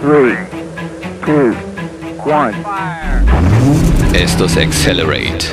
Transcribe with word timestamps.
3, 0.00 0.48
2, 1.26 1.56
1. 2.24 2.52
Esto 4.14 4.46
es 4.46 4.56
Accelerate, 4.56 5.44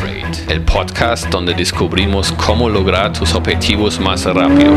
el 0.50 0.64
podcast 0.64 1.28
donde 1.30 1.54
descubrimos 1.54 2.32
cómo 2.32 2.70
lograr 2.70 3.12
tus 3.12 3.36
objetivos 3.36 4.00
más 4.00 4.24
rápido. 4.24 4.72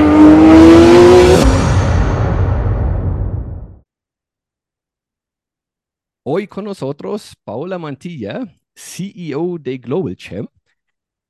Hoy 6.25 6.49
con 6.49 6.65
nosotros 6.65 7.37
Paola 7.45 7.79
Mantilla, 7.79 8.53
CEO 8.75 9.57
de 9.61 9.79
Global 9.79 10.17
Champ. 10.17 10.51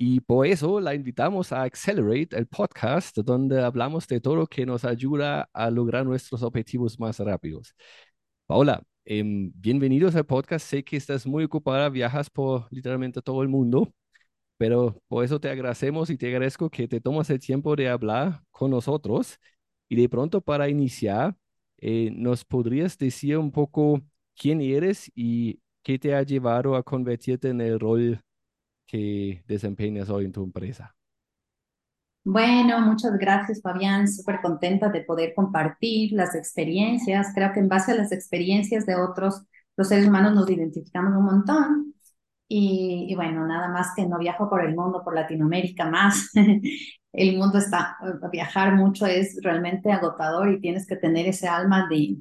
Y 0.03 0.21
por 0.21 0.47
eso 0.47 0.81
la 0.81 0.95
invitamos 0.95 1.53
a 1.53 1.61
Accelerate, 1.65 2.35
el 2.35 2.47
podcast 2.47 3.19
donde 3.19 3.63
hablamos 3.63 4.07
de 4.09 4.19
todo 4.19 4.35
lo 4.35 4.47
que 4.47 4.65
nos 4.65 4.87
ayuda 4.87 5.51
a 5.53 5.69
lograr 5.71 6.07
nuestros 6.07 6.43
objetivos 6.43 6.99
más 6.99 7.19
rápidos. 7.19 7.75
Paola, 8.51 8.83
em, 9.05 9.53
bienvenidos 9.55 10.17
al 10.17 10.27
podcast. 10.27 10.67
Sé 10.67 10.83
que 10.83 10.97
estás 10.97 11.25
muy 11.25 11.45
ocupada, 11.45 11.89
viajas 11.89 12.29
por 12.29 12.67
literalmente 12.73 13.23
todo 13.23 13.45
el 13.45 13.49
mundo, 13.49 13.95
pero 14.59 15.01
por 15.07 15.25
eso 15.25 15.41
te 15.41 15.49
agradecemos 15.51 16.11
y 16.11 16.19
te 16.19 16.27
agradezco 16.27 16.69
que 16.69 16.89
te 16.89 17.01
tomas 17.01 17.31
el 17.31 17.39
tiempo 17.39 17.77
de 17.77 17.89
hablar 17.89 18.43
con 18.51 18.73
nosotros. 18.73 19.39
Y 19.89 19.95
de 19.95 20.09
pronto 20.09 20.41
para 20.41 20.69
iniciar, 20.69 21.37
eh, 21.79 22.11
¿nos 22.13 22.45
podrías 22.45 22.99
decir 22.99 23.39
un 23.39 23.53
poco 23.53 24.03
quién 24.37 24.61
eres 24.61 25.13
y 25.15 25.61
qué 25.85 26.01
te 26.01 26.17
ha 26.17 26.23
llevado 26.25 26.75
a 26.75 26.83
convertirte 26.83 27.51
en 27.51 27.61
el 27.61 27.79
rol 27.79 28.21
que 28.87 29.45
desempeñas 29.47 30.11
hoy 30.11 30.25
en 30.25 30.33
tu 30.33 30.43
empresa? 30.43 30.97
Bueno, 32.25 32.81
muchas 32.81 33.17
gracias, 33.19 33.63
Fabián. 33.63 34.07
Súper 34.07 34.41
contenta 34.43 34.89
de 34.91 35.03
poder 35.03 35.33
compartir 35.35 36.13
las 36.13 36.35
experiencias. 36.35 37.29
Creo 37.35 37.53
que 37.53 37.61
en 37.61 37.69
base 37.69 37.93
a 37.93 37.95
las 37.97 38.13
experiencias 38.13 38.85
de 38.87 38.95
otros, 38.97 39.43
los 39.77 39.89
seres 39.89 40.07
humanos 40.07 40.35
nos 40.35 40.49
identificamos 40.51 41.17
un 41.17 41.25
montón. 41.25 41.95
Y, 42.49 43.07
y 43.09 43.15
bueno, 43.17 43.47
nada 43.47 43.69
más 43.69 43.89
que 43.97 44.07
no 44.07 44.19
viajo 44.19 44.51
por 44.51 44.65
el 44.65 44.75
mundo, 44.77 45.03
por 45.05 45.15
Latinoamérica 45.15 45.87
más. 45.87 46.31
el 47.13 47.37
mundo 47.39 47.59
está, 47.59 47.97
viajar 48.33 48.75
mucho 48.77 49.07
es 49.07 49.39
realmente 49.43 49.91
agotador 49.93 50.51
y 50.51 50.61
tienes 50.61 50.87
que 50.87 50.97
tener 50.97 51.27
ese 51.27 51.49
alma 51.49 51.89
de, 51.89 52.17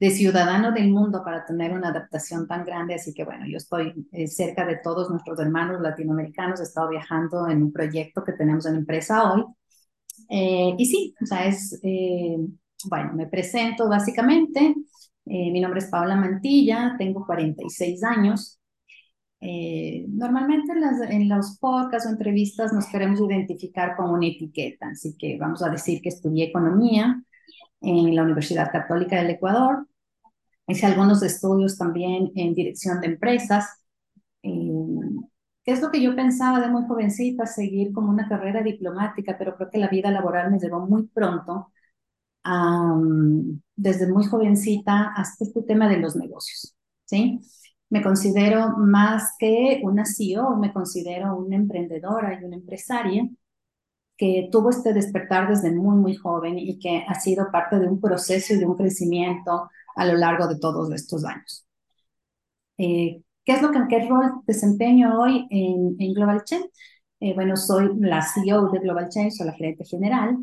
de 0.00 0.10
ciudadano 0.10 0.72
del 0.72 0.90
mundo 0.90 1.22
para 1.22 1.44
tener 1.44 1.72
una 1.72 1.90
adaptación 1.90 2.48
tan 2.48 2.64
grande. 2.64 2.94
Así 2.94 3.12
que 3.12 3.24
bueno, 3.24 3.44
yo 3.46 3.58
estoy 3.58 3.92
eh, 4.12 4.26
cerca 4.26 4.64
de 4.66 4.76
todos 4.76 5.10
nuestros 5.10 5.38
hermanos 5.38 5.80
latinoamericanos, 5.82 6.60
he 6.60 6.62
estado 6.64 6.88
viajando 6.88 7.48
en 7.48 7.62
un 7.64 7.72
proyecto 7.72 8.24
que 8.24 8.32
tenemos 8.32 8.64
en 8.66 8.76
empresa 8.76 9.30
hoy. 9.30 9.44
Eh, 10.30 10.74
y 10.78 10.86
sí, 10.86 11.14
o 11.22 11.26
sea, 11.26 11.46
es, 11.46 11.78
eh, 11.82 12.38
bueno, 12.88 13.12
me 13.14 13.26
presento 13.26 13.88
básicamente. 13.88 14.74
mi 15.26 15.60
nombre 15.60 15.80
es 15.80 15.86
Paula 15.86 16.16
Mantilla, 16.16 16.96
tengo 16.98 17.24
46 17.26 18.02
años. 18.04 18.58
normalmente 19.40 20.72
en, 20.72 20.80
las, 20.80 21.00
en 21.10 21.28
los 21.28 21.58
podcasts 21.58 22.06
o 22.08 22.10
entrevistas 22.12 22.72
nos 22.72 22.86
queremos 22.88 23.20
identificar 23.20 23.96
con 23.96 24.10
una 24.10 24.26
etiqueta, 24.26 24.88
así 24.88 25.16
que 25.18 25.38
vamos 25.38 25.62
a 25.62 25.70
decir 25.70 26.00
que 26.02 26.08
estudié 26.10 26.46
economía 26.46 27.22
en 27.80 28.14
la 28.14 28.22
Universidad 28.22 28.70
Católica 28.72 29.16
del 29.16 29.30
Ecuador, 29.30 29.86
Hice 30.70 30.86
algunos 30.86 31.22
estudios 31.22 31.76
también 31.76 32.30
en 32.34 32.54
dirección 32.54 33.00
de 33.00 33.08
empresas. 33.08 33.82
Eh, 34.42 34.50
¿Qué 35.64 35.72
es 35.72 35.82
lo 35.82 35.90
que 35.90 36.00
yo 36.00 36.14
pensaba 36.16 36.60
de 36.60 36.68
muy 36.68 36.86
jovencita? 36.86 37.46
Seguir 37.46 37.92
como 37.92 38.10
una 38.10 38.28
carrera 38.28 38.62
diplomática, 38.62 39.36
pero 39.38 39.56
creo 39.56 39.70
que 39.70 39.78
la 39.78 39.88
vida 39.88 40.10
laboral 40.10 40.50
me 40.50 40.58
llevó 40.58 40.86
muy 40.86 41.06
pronto, 41.08 41.72
desde 43.76 44.10
muy 44.10 44.24
jovencita, 44.24 45.12
hasta 45.14 45.44
este 45.44 45.62
tema 45.62 45.88
de 45.88 45.98
los 45.98 46.16
negocios. 46.16 46.74
¿sí? 47.04 47.40
Me 47.90 48.02
considero 48.02 48.76
más 48.78 49.34
que 49.38 49.80
una 49.84 50.04
CEO, 50.06 50.56
me 50.56 50.72
considero 50.72 51.36
una 51.36 51.56
emprendedora 51.56 52.40
y 52.40 52.44
una 52.44 52.56
empresaria 52.56 53.28
que 54.20 54.50
tuvo 54.52 54.68
este 54.68 54.92
despertar 54.92 55.48
desde 55.48 55.72
muy, 55.72 55.96
muy 55.96 56.14
joven 56.14 56.58
y 56.58 56.78
que 56.78 57.06
ha 57.08 57.14
sido 57.18 57.50
parte 57.50 57.78
de 57.78 57.88
un 57.88 57.98
proceso 57.98 58.52
y 58.52 58.58
de 58.58 58.66
un 58.66 58.76
crecimiento 58.76 59.70
a 59.96 60.04
lo 60.04 60.12
largo 60.18 60.46
de 60.46 60.58
todos 60.58 60.92
estos 60.92 61.24
años. 61.24 61.66
Eh, 62.76 63.22
¿Qué 63.46 63.52
es 63.52 63.62
lo 63.62 63.70
que, 63.70 63.78
qué 63.88 64.06
rol 64.06 64.42
desempeño 64.46 65.18
hoy 65.18 65.46
en, 65.48 65.96
en 65.98 66.12
Global 66.12 66.44
Chain? 66.44 66.64
Eh, 67.20 67.32
bueno, 67.34 67.56
soy 67.56 67.96
la 67.98 68.20
CEO 68.20 68.68
de 68.68 68.80
Global 68.80 69.08
Chain, 69.08 69.32
soy 69.32 69.46
la 69.46 69.54
gerente 69.54 69.86
general, 69.86 70.36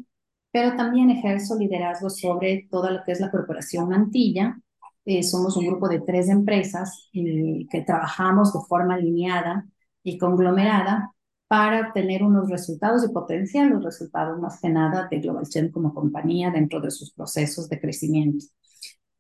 pero 0.49 0.75
también 0.75 1.11
ejerzo 1.11 1.55
liderazgo 1.55 2.09
sobre 2.09 2.67
todo 2.71 2.89
lo 2.89 3.03
que 3.03 3.11
es 3.11 3.19
la 3.19 3.29
corporación 3.29 3.89
Mantilla. 3.89 4.57
Eh, 5.05 5.21
somos 5.21 5.55
un 5.55 5.67
grupo 5.67 5.87
de 5.87 5.99
tres 5.99 6.29
empresas 6.29 7.11
que 7.13 7.83
trabajamos 7.85 8.53
de 8.53 8.59
forma 8.67 8.95
alineada 8.95 9.67
y 10.01 10.17
conglomerada 10.17 11.11
para 11.47 11.93
tener 11.93 12.23
unos 12.23 12.49
resultados 12.49 13.05
y 13.05 13.13
potenciar 13.13 13.69
los 13.69 13.83
resultados 13.83 14.39
más 14.39 14.59
que 14.59 14.69
nada 14.69 15.07
de 15.09 15.19
Global 15.19 15.47
Chain 15.47 15.71
como 15.71 15.93
compañía 15.93 16.51
dentro 16.51 16.81
de 16.81 16.91
sus 16.91 17.13
procesos 17.13 17.69
de 17.69 17.79
crecimiento. 17.79 18.45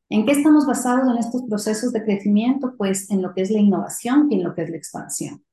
¿En 0.09 0.25
qué 0.25 0.33
estamos 0.33 0.65
basados 0.65 1.09
en 1.11 1.17
estos 1.17 1.43
procesos 1.43 1.91
de 1.91 2.03
crecimiento? 2.03 2.75
Pues 2.77 3.09
en 3.11 3.21
lo 3.21 3.33
que 3.33 3.41
es 3.41 3.51
la 3.51 3.59
innovación 3.59 4.27
y 4.31 4.35
en 4.35 4.43
lo 4.43 4.53
que 4.53 4.63
es 4.63 4.69
la 4.69 4.77
expansión. 4.77 5.43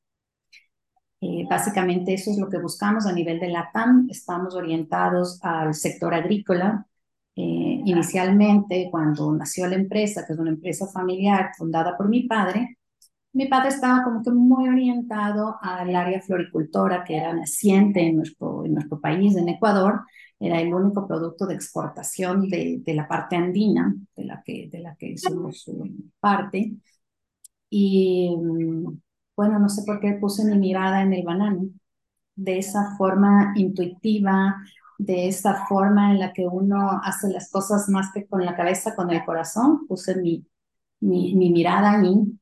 Eh, 1.21 1.47
básicamente 1.49 2.15
eso 2.15 2.31
es 2.31 2.39
lo 2.39 2.49
que 2.49 2.59
buscamos 2.59 3.07
a 3.07 3.13
nivel 3.13 3.41
de 3.41 3.49
la 3.49 3.71
TAM. 3.73 4.07
Estamos 4.11 4.55
orientados 4.55 5.39
al 5.43 5.75
sector 5.75 6.13
agrícola. 6.15 6.87
Eh, 7.37 7.81
inicialmente, 7.85 8.89
cuando 8.91 9.33
nació 9.33 9.67
la 9.67 9.77
empresa, 9.77 10.25
que 10.27 10.35
es 10.35 10.39
una 10.39 10.51
empresa 10.51 10.87
familiar 10.87 11.51
fundada 11.57 11.97
por 11.97 12.09
mi 12.09 12.25
padre, 12.25 12.79
mi 13.35 13.47
padre 13.47 13.69
estaba 13.69 14.05
como 14.05 14.23
que 14.23 14.31
muy 14.31 14.69
orientado 14.69 15.59
al 15.61 15.95
área 15.95 16.21
floricultora 16.23 17.05
que 17.05 17.17
era 17.17 17.33
naciente 17.35 18.01
en 18.01 18.17
nuestro, 18.19 18.65
en 18.65 18.75
nuestro 18.75 19.01
país, 19.01 19.37
en 19.37 19.49
Ecuador, 19.49 20.03
era 20.39 20.61
el 20.61 20.73
único 20.73 21.07
producto 21.07 21.47
de 21.47 21.55
exportación 21.55 22.49
de, 22.49 22.81
de 22.85 22.95
la 22.95 23.09
parte 23.09 23.37
andina, 23.37 23.95
de 24.17 24.25
la 24.25 24.43
que, 24.45 24.69
de 24.71 24.79
la 24.81 24.95
que 24.97 25.19
somos 25.19 25.69
parte. 26.21 26.75
Y 27.71 28.37
mm, 28.37 29.01
bueno, 29.37 29.59
no 29.59 29.69
sé 29.69 29.83
por 29.85 30.01
qué 30.01 30.13
puse 30.21 30.45
mi 30.45 30.57
mirada 30.59 31.03
en 31.03 31.13
el 31.13 31.25
banano, 31.25 31.69
de 32.37 32.59
esa 32.59 32.97
forma 32.99 33.53
intuitiva, 33.57 34.57
de 34.99 35.29
esa 35.29 35.67
forma 35.67 36.13
en 36.13 36.21
la 36.21 36.33
que 36.33 36.47
uno 36.47 37.01
hace 37.03 37.29
las 37.33 37.51
cosas 37.51 37.89
más 37.89 38.13
que 38.13 38.27
con 38.27 38.45
la 38.45 38.57
cabeza, 38.57 38.95
con 38.95 39.11
el 39.11 39.25
corazón, 39.25 39.87
puse 39.89 40.17
mi, 40.17 40.47
mi, 41.01 41.35
mi 41.37 41.51
mirada 41.51 42.01
ahí 42.01 42.39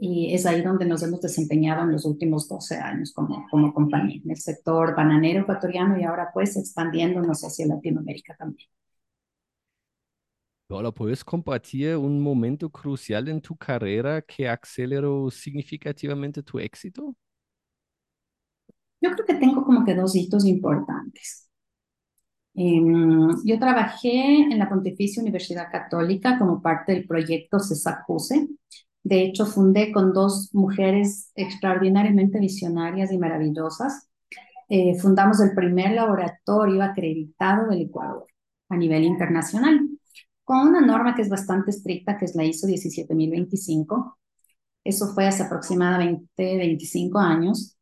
y 0.00 0.34
es 0.34 0.46
ahí 0.46 0.62
donde 0.62 0.86
nos 0.86 1.02
hemos 1.02 1.20
desempeñado 1.20 1.84
en 1.84 1.92
los 1.92 2.06
últimos 2.06 2.48
12 2.48 2.76
años 2.76 3.12
como, 3.12 3.46
como 3.50 3.74
compañía, 3.74 4.20
en 4.24 4.30
el 4.30 4.38
sector 4.38 4.96
bananero 4.96 5.42
ecuatoriano 5.42 6.00
y 6.00 6.04
ahora 6.04 6.30
pues 6.32 6.56
expandiéndonos 6.56 7.42
hacia 7.42 7.66
Latinoamérica 7.66 8.34
también. 8.34 8.66
Hola, 10.70 10.90
¿puedes 10.90 11.22
compartir 11.22 11.96
un 11.96 12.18
momento 12.18 12.70
crucial 12.70 13.28
en 13.28 13.42
tu 13.42 13.56
carrera 13.56 14.22
que 14.22 14.48
aceleró 14.48 15.30
significativamente 15.30 16.42
tu 16.42 16.58
éxito? 16.58 17.14
Yo 19.02 19.10
creo 19.10 19.26
que 19.26 19.34
tengo 19.34 19.64
como 19.64 19.84
que 19.84 19.94
dos 19.94 20.16
hitos 20.16 20.46
importantes. 20.46 21.50
Em, 22.54 23.28
yo 23.44 23.58
trabajé 23.58 24.42
en 24.42 24.58
la 24.58 24.68
Pontificia 24.68 25.22
Universidad 25.22 25.70
Católica 25.70 26.38
como 26.38 26.62
parte 26.62 26.92
del 26.92 27.06
proyecto 27.06 27.58
CESACUSE, 27.58 28.48
de 29.02 29.22
hecho, 29.22 29.46
fundé 29.46 29.92
con 29.92 30.12
dos 30.12 30.50
mujeres 30.52 31.32
extraordinariamente 31.34 32.38
visionarias 32.38 33.10
y 33.12 33.18
maravillosas. 33.18 34.08
Eh, 34.68 34.98
fundamos 34.98 35.40
el 35.40 35.54
primer 35.54 35.92
laboratorio 35.92 36.82
acreditado 36.82 37.68
del 37.68 37.82
Ecuador 37.82 38.26
a 38.68 38.76
nivel 38.76 39.04
internacional, 39.04 39.88
con 40.44 40.68
una 40.68 40.80
norma 40.80 41.14
que 41.14 41.22
es 41.22 41.28
bastante 41.28 41.70
estricta, 41.70 42.18
que 42.18 42.26
es 42.26 42.34
la 42.36 42.44
ISO 42.44 42.66
17025. 42.66 44.18
Eso 44.84 45.08
fue 45.14 45.26
hace 45.26 45.44
aproximadamente 45.44 46.56
25 46.58 47.18
años. 47.18 47.76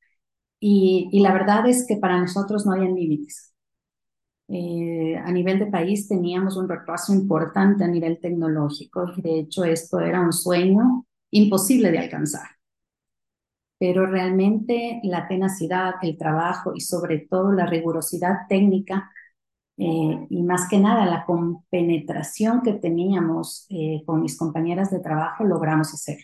Y, 0.60 1.20
la 1.20 1.32
verdad 1.32 1.68
es 1.68 1.86
que 1.86 1.96
para 1.98 2.20
nosotros 2.20 2.66
no 2.66 2.72
había 2.72 2.90
límites. 2.90 3.54
Eh, 4.48 5.16
a 5.16 5.30
nivel 5.32 5.58
de 5.58 5.66
país 5.66 6.08
teníamos 6.08 6.56
un 6.56 6.68
retraso 6.68 7.12
importante 7.12 7.84
a 7.84 7.88
nivel 7.88 8.18
tecnológico 8.18 9.04
y 9.16 9.20
de 9.20 9.40
hecho 9.40 9.64
esto 9.64 10.00
era 10.00 10.22
un 10.22 10.32
sueño 10.32 11.06
imposible 11.30 11.90
de 11.90 11.98
alcanzar. 11.98 12.48
Pero 13.78 14.06
realmente 14.06 15.00
la 15.04 15.28
tenacidad, 15.28 15.94
el 16.02 16.18
trabajo 16.18 16.72
y 16.74 16.80
sobre 16.80 17.18
todo 17.30 17.52
la 17.52 17.66
rigurosidad 17.66 18.46
técnica 18.48 19.10
eh, 19.80 20.26
y 20.28 20.42
más 20.42 20.68
que 20.68 20.78
nada 20.80 21.06
la 21.06 21.24
compenetración 21.24 22.62
que 22.62 22.72
teníamos 22.72 23.66
eh, 23.70 24.02
con 24.04 24.20
mis 24.22 24.36
compañeras 24.36 24.90
de 24.90 24.98
trabajo 24.98 25.44
logramos 25.44 25.94
hacer. 25.94 26.18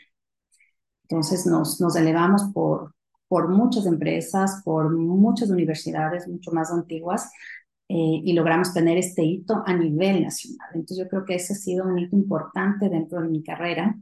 Entonces 1.08 1.46
nos, 1.46 1.80
elevamos 1.96 2.42
por, 2.52 2.94
por 3.28 3.48
muchas 3.48 3.86
empresas, 3.86 4.62
por 4.64 4.90
muchas 4.96 5.50
universidades 5.50 6.26
mucho 6.26 6.50
más 6.50 6.72
antiguas 6.72 7.30
eh, 7.88 8.22
y 8.24 8.32
logramos 8.32 8.72
tener 8.74 8.98
este 8.98 9.22
hito 9.22 9.62
a 9.66 9.74
nivel 9.74 10.22
nacional. 10.22 10.70
Entonces 10.74 10.98
yo 10.98 11.08
creo 11.08 11.24
que 11.24 11.36
ese 11.36 11.52
ha 11.52 11.56
sido 11.56 11.86
un 11.86 11.98
hito 11.98 12.16
importante 12.16 12.88
dentro 12.88 13.20
de 13.22 13.28
mi 13.28 13.42
carrera. 13.44 13.96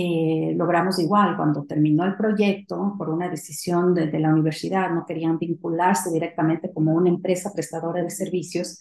Eh, 0.00 0.54
logramos 0.56 1.00
igual, 1.00 1.36
cuando 1.36 1.64
terminó 1.64 2.04
el 2.04 2.16
proyecto, 2.16 2.94
por 2.96 3.10
una 3.10 3.28
decisión 3.28 3.94
de, 3.94 4.06
de, 4.06 4.20
la 4.20 4.28
universidad, 4.28 4.94
no 4.94 5.04
querían 5.04 5.40
vincularse 5.40 6.12
directamente 6.12 6.72
como 6.72 6.92
una 6.92 7.08
empresa 7.08 7.50
prestadora 7.52 8.00
de 8.04 8.10
servicios, 8.10 8.78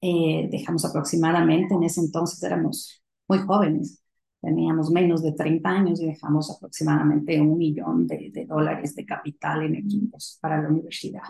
eh, 0.00 0.48
dejamos 0.50 0.84
aproximadamente, 0.84 1.74
en 1.74 1.84
ese 1.84 2.00
entonces 2.00 2.42
éramos 2.42 3.04
muy 3.28 3.38
jóvenes, 3.38 4.02
teníamos 4.40 4.90
menos 4.90 5.22
de 5.22 5.30
30 5.30 5.70
años 5.70 6.00
y 6.00 6.06
dejamos 6.06 6.50
aproximadamente 6.50 7.40
un 7.40 7.56
millón 7.56 8.08
de, 8.08 8.32
de 8.32 8.44
dólares 8.44 8.96
de 8.96 9.06
capital 9.06 9.62
en 9.62 9.76
equipos 9.76 10.38
para 10.40 10.60
la 10.60 10.68
universidad. 10.70 11.22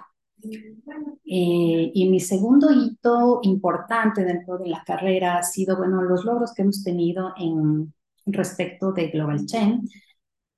Eh, 0.43 1.93
y 1.95 2.09
mi 2.09 2.19
segundo 2.19 2.71
hito 2.71 3.41
importante 3.43 4.25
dentro 4.25 4.57
de 4.57 4.69
la 4.69 4.83
carrera 4.85 5.37
ha 5.37 5.43
sido, 5.43 5.77
bueno, 5.77 6.01
los 6.01 6.25
logros 6.25 6.55
que 6.55 6.63
hemos 6.63 6.83
tenido 6.83 7.35
en 7.37 7.93
respecto 8.27 8.93
de 8.93 9.09
Global 9.09 9.45
Chain. 9.47 9.89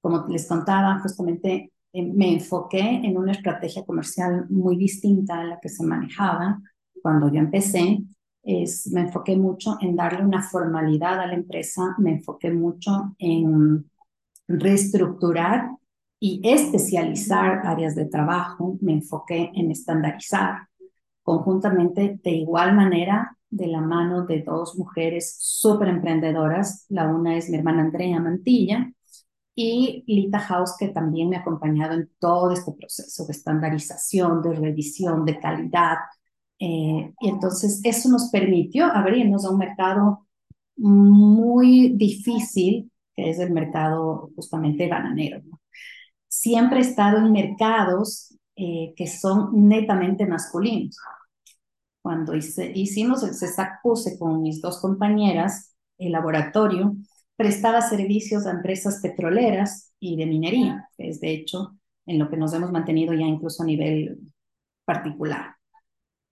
Como 0.00 0.26
les 0.28 0.46
contaba, 0.46 0.98
justamente 1.00 1.72
eh, 1.92 2.02
me 2.02 2.32
enfoqué 2.34 2.80
en 2.80 3.16
una 3.16 3.32
estrategia 3.32 3.84
comercial 3.84 4.46
muy 4.50 4.76
distinta 4.76 5.40
a 5.40 5.44
la 5.44 5.60
que 5.60 5.68
se 5.68 5.84
manejaba 5.84 6.60
cuando 7.02 7.32
yo 7.32 7.38
empecé. 7.38 8.02
Es, 8.42 8.88
me 8.92 9.02
enfoqué 9.02 9.36
mucho 9.36 9.78
en 9.80 9.96
darle 9.96 10.24
una 10.24 10.42
formalidad 10.42 11.20
a 11.20 11.26
la 11.26 11.34
empresa, 11.34 11.94
me 11.98 12.12
enfoqué 12.12 12.50
mucho 12.52 13.14
en 13.18 13.90
reestructurar 14.46 15.70
y 16.20 16.40
especializar 16.44 17.66
áreas 17.66 17.94
de 17.94 18.06
trabajo, 18.06 18.76
me 18.80 18.92
enfoqué 18.92 19.50
en 19.54 19.70
estandarizar 19.70 20.68
conjuntamente 21.22 22.20
de 22.22 22.30
igual 22.30 22.74
manera 22.74 23.36
de 23.54 23.68
la 23.68 23.80
mano 23.80 24.26
de 24.26 24.42
dos 24.42 24.76
mujeres 24.76 25.36
súper 25.38 25.88
emprendedoras. 25.88 26.86
La 26.88 27.06
una 27.06 27.36
es 27.36 27.48
mi 27.48 27.58
hermana 27.58 27.82
Andrea 27.82 28.20
Mantilla 28.20 28.90
y 29.54 30.04
Lita 30.06 30.40
House, 30.40 30.74
que 30.78 30.88
también 30.88 31.28
me 31.28 31.36
ha 31.36 31.40
acompañado 31.40 31.94
en 31.94 32.10
todo 32.18 32.50
este 32.50 32.72
proceso 32.72 33.24
de 33.26 33.32
estandarización, 33.32 34.42
de 34.42 34.54
revisión, 34.54 35.24
de 35.24 35.38
calidad. 35.38 35.98
Eh, 36.58 37.12
y 37.20 37.28
entonces 37.28 37.80
eso 37.84 38.08
nos 38.08 38.30
permitió 38.30 38.86
abrirnos 38.86 39.44
a 39.44 39.50
un 39.50 39.58
mercado 39.58 40.26
muy 40.76 41.90
difícil, 41.96 42.90
que 43.14 43.30
es 43.30 43.38
el 43.38 43.52
mercado 43.52 44.30
justamente 44.34 44.88
bananero. 44.88 45.42
siempre 46.28 46.78
he 46.78 46.82
estado 46.82 47.18
en 47.18 47.32
mercados 47.32 48.36
eh, 48.56 48.94
que 48.96 49.06
son 49.06 49.68
netamente 49.68 50.26
masculinos. 50.26 50.96
Cuando 52.04 52.34
hice, 52.34 52.70
hicimos 52.74 53.22
el 53.22 53.34
CESAC 53.34 53.80
PUSE 53.82 54.18
con 54.18 54.42
mis 54.42 54.60
dos 54.60 54.78
compañeras, 54.78 55.74
el 55.96 56.12
laboratorio 56.12 56.96
prestaba 57.34 57.80
servicios 57.80 58.44
a 58.44 58.50
empresas 58.50 59.00
petroleras 59.00 59.94
y 59.98 60.18
de 60.18 60.26
minería, 60.26 60.86
que 60.98 61.08
es 61.08 61.18
de 61.20 61.32
hecho 61.32 61.78
en 62.04 62.18
lo 62.18 62.28
que 62.28 62.36
nos 62.36 62.52
hemos 62.52 62.70
mantenido 62.70 63.14
ya 63.14 63.24
incluso 63.24 63.62
a 63.62 63.66
nivel 63.66 64.18
particular. 64.84 65.56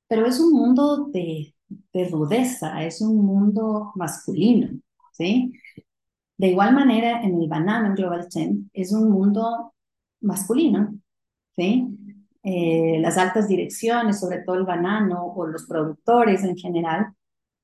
Pero 0.09 0.27
es 0.27 0.39
un 0.41 0.53
mundo 0.53 1.07
de, 1.07 1.55
de 1.95 2.09
rudeza, 2.11 2.85
es 2.85 3.01
un 3.01 3.25
mundo 3.25 3.93
masculino, 3.95 4.79
¿sí? 5.13 5.55
De 6.37 6.49
igual 6.49 6.75
manera, 6.75 7.23
en 7.23 7.41
el 7.41 7.49
banano, 7.49 7.87
en 7.87 7.95
Global 7.95 8.29
Chain, 8.29 8.71
es 8.75 8.93
un 8.93 9.11
mundo 9.11 9.73
masculino, 10.21 10.95
¿sí? 11.57 11.89
Eh, 12.45 12.99
las 13.01 13.19
altas 13.19 13.49
direcciones, 13.49 14.19
sobre 14.21 14.41
todo 14.41 14.57
el 14.57 14.65
banano 14.65 15.27
o 15.27 15.47
los 15.47 15.67
productores 15.67 16.43
en 16.45 16.57
general, 16.57 17.15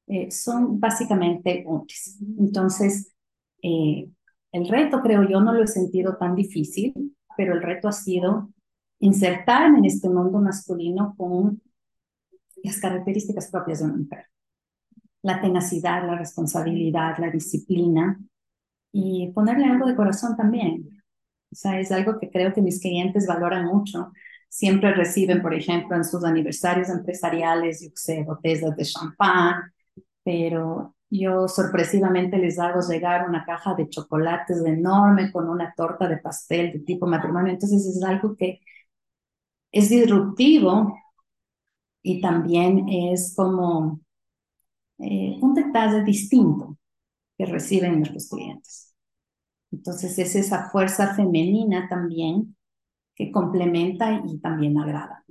eh, 0.06 0.30
son 0.30 0.78
básicamente 0.80 1.64
hombres. 1.66 2.18
Entonces, 2.38 3.12
eh, 3.62 4.08
el 4.52 4.68
reto, 4.68 5.02
creo 5.02 5.28
yo, 5.28 5.40
no 5.40 5.52
lo 5.52 5.64
he 5.64 5.66
sentido 5.66 6.16
tan 6.16 6.34
difícil, 6.34 7.16
pero 7.36 7.54
el 7.54 7.62
reto 7.62 7.88
ha 7.88 7.92
sido 7.92 8.50
insertarme 9.00 9.78
en 9.78 9.84
este 9.84 10.08
mundo 10.08 10.38
masculino 10.38 11.14
con 11.16 11.60
las 12.62 12.80
características 12.80 13.50
propias 13.50 13.80
de 13.80 13.84
una 13.86 13.96
mujer. 13.96 14.24
La 15.22 15.40
tenacidad, 15.40 16.06
la 16.06 16.16
responsabilidad, 16.16 17.18
la 17.18 17.30
disciplina 17.30 18.18
y 18.92 19.30
ponerle 19.32 19.66
algo 19.66 19.86
de 19.86 19.96
corazón 19.96 20.36
también. 20.36 21.02
O 21.50 21.54
sea, 21.54 21.78
es 21.80 21.92
algo 21.92 22.18
que 22.18 22.30
creo 22.30 22.52
que 22.52 22.62
mis 22.62 22.80
clientes 22.80 23.26
valoran 23.26 23.66
mucho. 23.66 24.12
Siempre 24.48 24.94
reciben, 24.94 25.42
por 25.42 25.54
ejemplo, 25.54 25.96
en 25.96 26.04
sus 26.04 26.24
aniversarios 26.24 26.88
empresariales, 26.88 27.82
yo 27.82 27.90
sé, 27.94 28.24
botellas 28.24 28.74
de 28.76 28.84
champán, 28.84 29.72
pero 30.24 30.94
yo 31.10 31.48
sorpresivamente 31.48 32.38
les 32.38 32.58
hago 32.58 32.80
llegar 32.82 33.28
una 33.28 33.44
caja 33.44 33.74
de 33.74 33.88
chocolates 33.88 34.64
enorme 34.66 35.32
con 35.32 35.48
una 35.48 35.74
torta 35.76 36.08
de 36.08 36.18
pastel 36.18 36.72
de 36.72 36.80
tipo 36.80 37.06
matrimonio. 37.06 37.52
Entonces 37.52 37.86
es 37.86 38.02
algo 38.04 38.36
que 38.36 38.60
es 39.72 39.88
disruptivo 39.88 40.92
y 42.02 42.20
también 42.20 42.88
es 42.88 43.34
como 43.36 44.00
eh, 44.98 45.38
un 45.42 45.54
detalle 45.54 46.04
distinto 46.04 46.78
que 47.38 47.46
reciben 47.46 47.98
nuestros 48.00 48.28
clientes. 48.30 48.94
Entonces 49.72 50.18
es 50.20 50.36
esa 50.36 50.70
fuerza 50.70 51.14
femenina 51.16 51.88
también 51.90 52.56
que 53.18 53.30
complementa 53.32 54.22
y 54.26 54.38
también 54.40 54.78
agrada. 54.78 55.24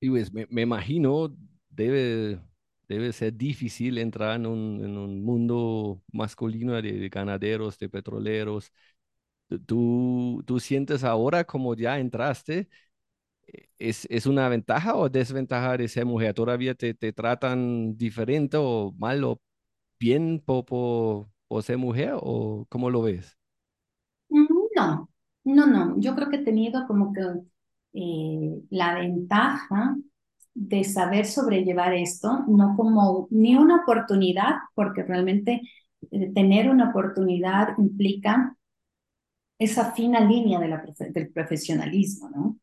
Y 0.00 0.10
pues 0.10 0.32
me, 0.32 0.46
me 0.50 0.62
imagino, 0.62 1.34
debe, 1.70 2.40
debe 2.88 3.12
ser 3.12 3.34
difícil 3.36 3.98
entrar 3.98 4.36
en 4.36 4.46
un, 4.46 4.84
en 4.84 4.96
un 4.96 5.22
mundo 5.24 6.02
masculino 6.12 6.74
de, 6.80 6.92
de, 6.92 7.08
ganaderos, 7.08 7.78
de 7.78 7.88
petroleros. 7.88 8.72
¿Tú, 9.66 10.42
¿Tú 10.46 10.60
sientes 10.60 11.04
ahora 11.04 11.44
como 11.44 11.74
ya 11.74 11.98
entraste? 11.98 12.68
¿Es, 13.78 14.06
¿Es 14.10 14.26
una 14.26 14.48
ventaja 14.48 14.96
o 14.96 15.08
desventaja 15.08 15.76
de 15.76 15.88
ser 15.88 16.04
mujer? 16.06 16.34
¿Todavía 16.34 16.74
te, 16.74 16.94
te 16.94 17.12
tratan 17.12 17.96
diferente 17.96 18.56
o 18.58 18.92
mal 18.98 19.24
o 19.24 19.40
bien 20.00 20.40
por, 20.44 20.64
por, 20.66 21.28
o 21.48 21.62
ser 21.62 21.78
mujer 21.78 22.12
o 22.16 22.66
cómo 22.70 22.90
lo 22.90 23.02
ves? 23.02 23.36
Mm, 24.30 24.46
no, 24.76 25.08
no, 25.54 25.66
no. 25.66 25.98
Yo 26.00 26.14
creo 26.14 26.28
que 26.30 26.36
he 26.36 26.44
tenido 26.44 26.86
como 26.86 27.12
que 27.12 27.22
eh, 27.94 28.62
la 28.70 28.94
ventaja 28.94 29.96
de 30.54 30.84
saber 30.84 31.26
sobrellevar 31.26 31.94
esto, 31.94 32.44
no 32.48 32.74
como 32.76 33.28
ni 33.30 33.56
una 33.56 33.82
oportunidad, 33.82 34.54
porque 34.74 35.02
realmente 35.02 35.62
eh, 36.10 36.32
tener 36.34 36.68
una 36.70 36.90
oportunidad 36.90 37.68
implica 37.78 38.56
esa 39.58 39.92
fina 39.92 40.20
línea 40.20 40.60
del 40.60 41.30
profesionalismo, 41.32 42.30
¿no? 42.30 42.58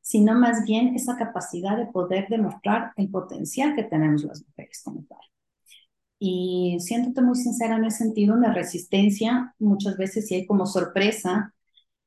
Sino 0.00 0.34
más 0.38 0.64
bien 0.64 0.94
esa 0.94 1.16
capacidad 1.16 1.76
de 1.76 1.86
poder 1.86 2.28
demostrar 2.28 2.92
el 2.96 3.10
potencial 3.10 3.74
que 3.74 3.84
tenemos 3.84 4.24
las 4.24 4.44
mujeres 4.46 4.80
como 4.84 5.04
tal. 5.04 5.18
Y 6.18 6.78
siéndote 6.80 7.22
muy 7.22 7.36
sincera 7.36 7.76
en 7.76 7.84
ese 7.84 7.98
sentido, 7.98 8.34
una 8.34 8.52
resistencia 8.52 9.54
muchas 9.58 9.96
veces 9.96 10.26
sí 10.26 10.34
hay 10.34 10.46
como 10.46 10.66
sorpresa 10.66 11.54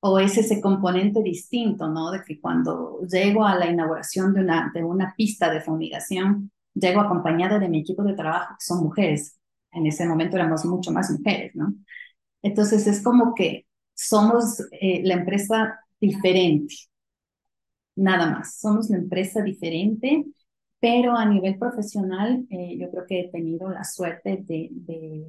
o 0.01 0.19
es 0.19 0.37
ese 0.37 0.61
componente 0.61 1.21
distinto, 1.23 1.87
¿no? 1.87 2.11
De 2.11 2.23
que 2.23 2.39
cuando 2.39 2.99
llego 3.07 3.45
a 3.45 3.55
la 3.55 3.69
inauguración 3.69 4.33
de 4.33 4.41
una, 4.41 4.71
de 4.73 4.83
una 4.83 5.13
pista 5.15 5.51
de 5.51 5.61
fumigación, 5.61 6.51
llego 6.73 7.01
acompañada 7.01 7.59
de 7.59 7.69
mi 7.69 7.79
equipo 7.81 8.03
de 8.03 8.13
trabajo, 8.13 8.55
que 8.59 8.65
son 8.65 8.83
mujeres. 8.83 9.39
En 9.71 9.85
ese 9.85 10.05
momento 10.07 10.37
éramos 10.37 10.65
mucho 10.65 10.91
más 10.91 11.11
mujeres, 11.11 11.55
¿no? 11.55 11.73
Entonces 12.41 12.87
es 12.87 13.03
como 13.03 13.33
que 13.35 13.67
somos 13.93 14.59
eh, 14.71 15.01
la 15.03 15.15
empresa 15.15 15.79
diferente, 15.99 16.75
nada 17.95 18.29
más. 18.31 18.59
Somos 18.59 18.89
la 18.89 18.97
empresa 18.97 19.41
diferente 19.41 20.25
pero 20.81 21.15
a 21.15 21.25
nivel 21.25 21.59
profesional, 21.59 22.45
eh, 22.49 22.75
yo 22.79 22.89
creo 22.89 23.05
que 23.07 23.19
he 23.21 23.29
tenido 23.29 23.69
la 23.69 23.83
suerte 23.83 24.43
de, 24.43 24.69
de, 24.71 25.27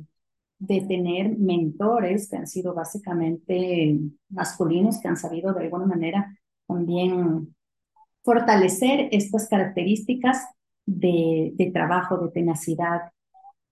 de, 0.66 0.80
tener 0.82 1.38
mentores 1.38 2.28
que 2.28 2.36
han 2.36 2.46
sido 2.46 2.74
básicamente 2.74 3.98
masculinos, 4.28 5.00
que 5.00 5.08
han 5.08 5.16
sabido 5.16 5.52
de 5.52 5.64
alguna 5.64 5.86
manera 5.86 6.36
también 6.66 7.54
fortalecer 8.22 9.08
estas 9.10 9.48
características 9.48 10.46
de, 10.86 11.52
de 11.54 11.70
trabajo, 11.70 12.18
de 12.18 12.30
tenacidad, 12.30 13.00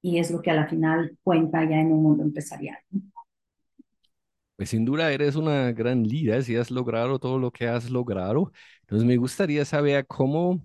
y 0.02 0.18
es 0.18 0.30
lo 0.30 0.40
que 0.40 0.50
a 0.50 0.54
la 0.54 0.66
final 0.66 1.16
cuenta 1.22 1.62
ya 1.68 1.80
en 1.80 1.92
un 1.92 2.02
mundo 2.02 2.22
empresarial. 2.22 2.78
Pues 4.56 4.70
sin 4.70 4.84
duda 4.84 5.12
eres 5.12 5.36
una 5.36 5.72
gran 5.72 6.02
líder 6.02 6.42
si 6.44 6.56
has 6.56 6.70
logrado 6.70 7.18
todo 7.18 7.38
lo 7.38 7.50
que 7.50 7.66
has 7.66 7.90
logrado. 7.90 8.52
Entonces 8.82 9.06
me 9.06 9.16
gustaría 9.16 9.64
saber 9.64 10.06
cómo 10.06 10.60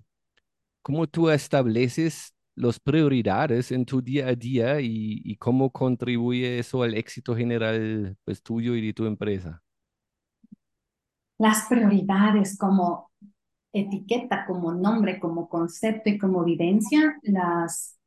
cómo 0.86 1.08
tú 1.08 1.30
estableces 1.30 2.32
las 2.56 2.80
prioridades 2.80 3.70
en 3.70 3.84
tu 3.84 4.00
día 4.00 4.28
a 4.28 4.34
día 4.34 4.80
y, 4.80 5.20
y, 5.24 5.36
cómo 5.36 5.70
contribuye 5.70 6.58
eso 6.58 6.82
al 6.82 6.94
éxito 6.94 7.36
general 7.36 8.16
pues, 8.24 8.42
tuyo 8.42 8.74
y 8.74 8.86
de 8.86 8.92
tu 8.94 9.04
empresa. 9.04 9.62
Las 11.38 11.66
prioridades 11.68 12.56
como 12.56 13.10
etiqueta, 13.72 14.46
como 14.46 14.72
nombre, 14.72 15.20
como 15.20 15.48
concepto 15.50 16.08
y 16.08 16.16
como 16.16 16.44
vivencia, 16.44 17.18
las, 17.22 17.98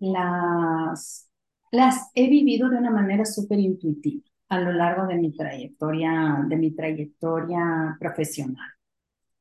las, 0.00 1.30
las 1.70 2.10
he 2.14 2.28
vivido 2.28 2.68
de 2.68 2.78
una 2.78 2.90
manera 2.90 3.24
súper 3.24 3.60
intuitiva 3.60 4.24
a 4.48 4.60
lo 4.60 4.72
largo 4.72 5.06
de 5.06 5.16
mi 5.16 5.32
trayectoria, 5.36 6.44
de 6.48 6.56
mi 6.56 6.72
trayectoria 6.72 7.96
profesional. 8.00 8.68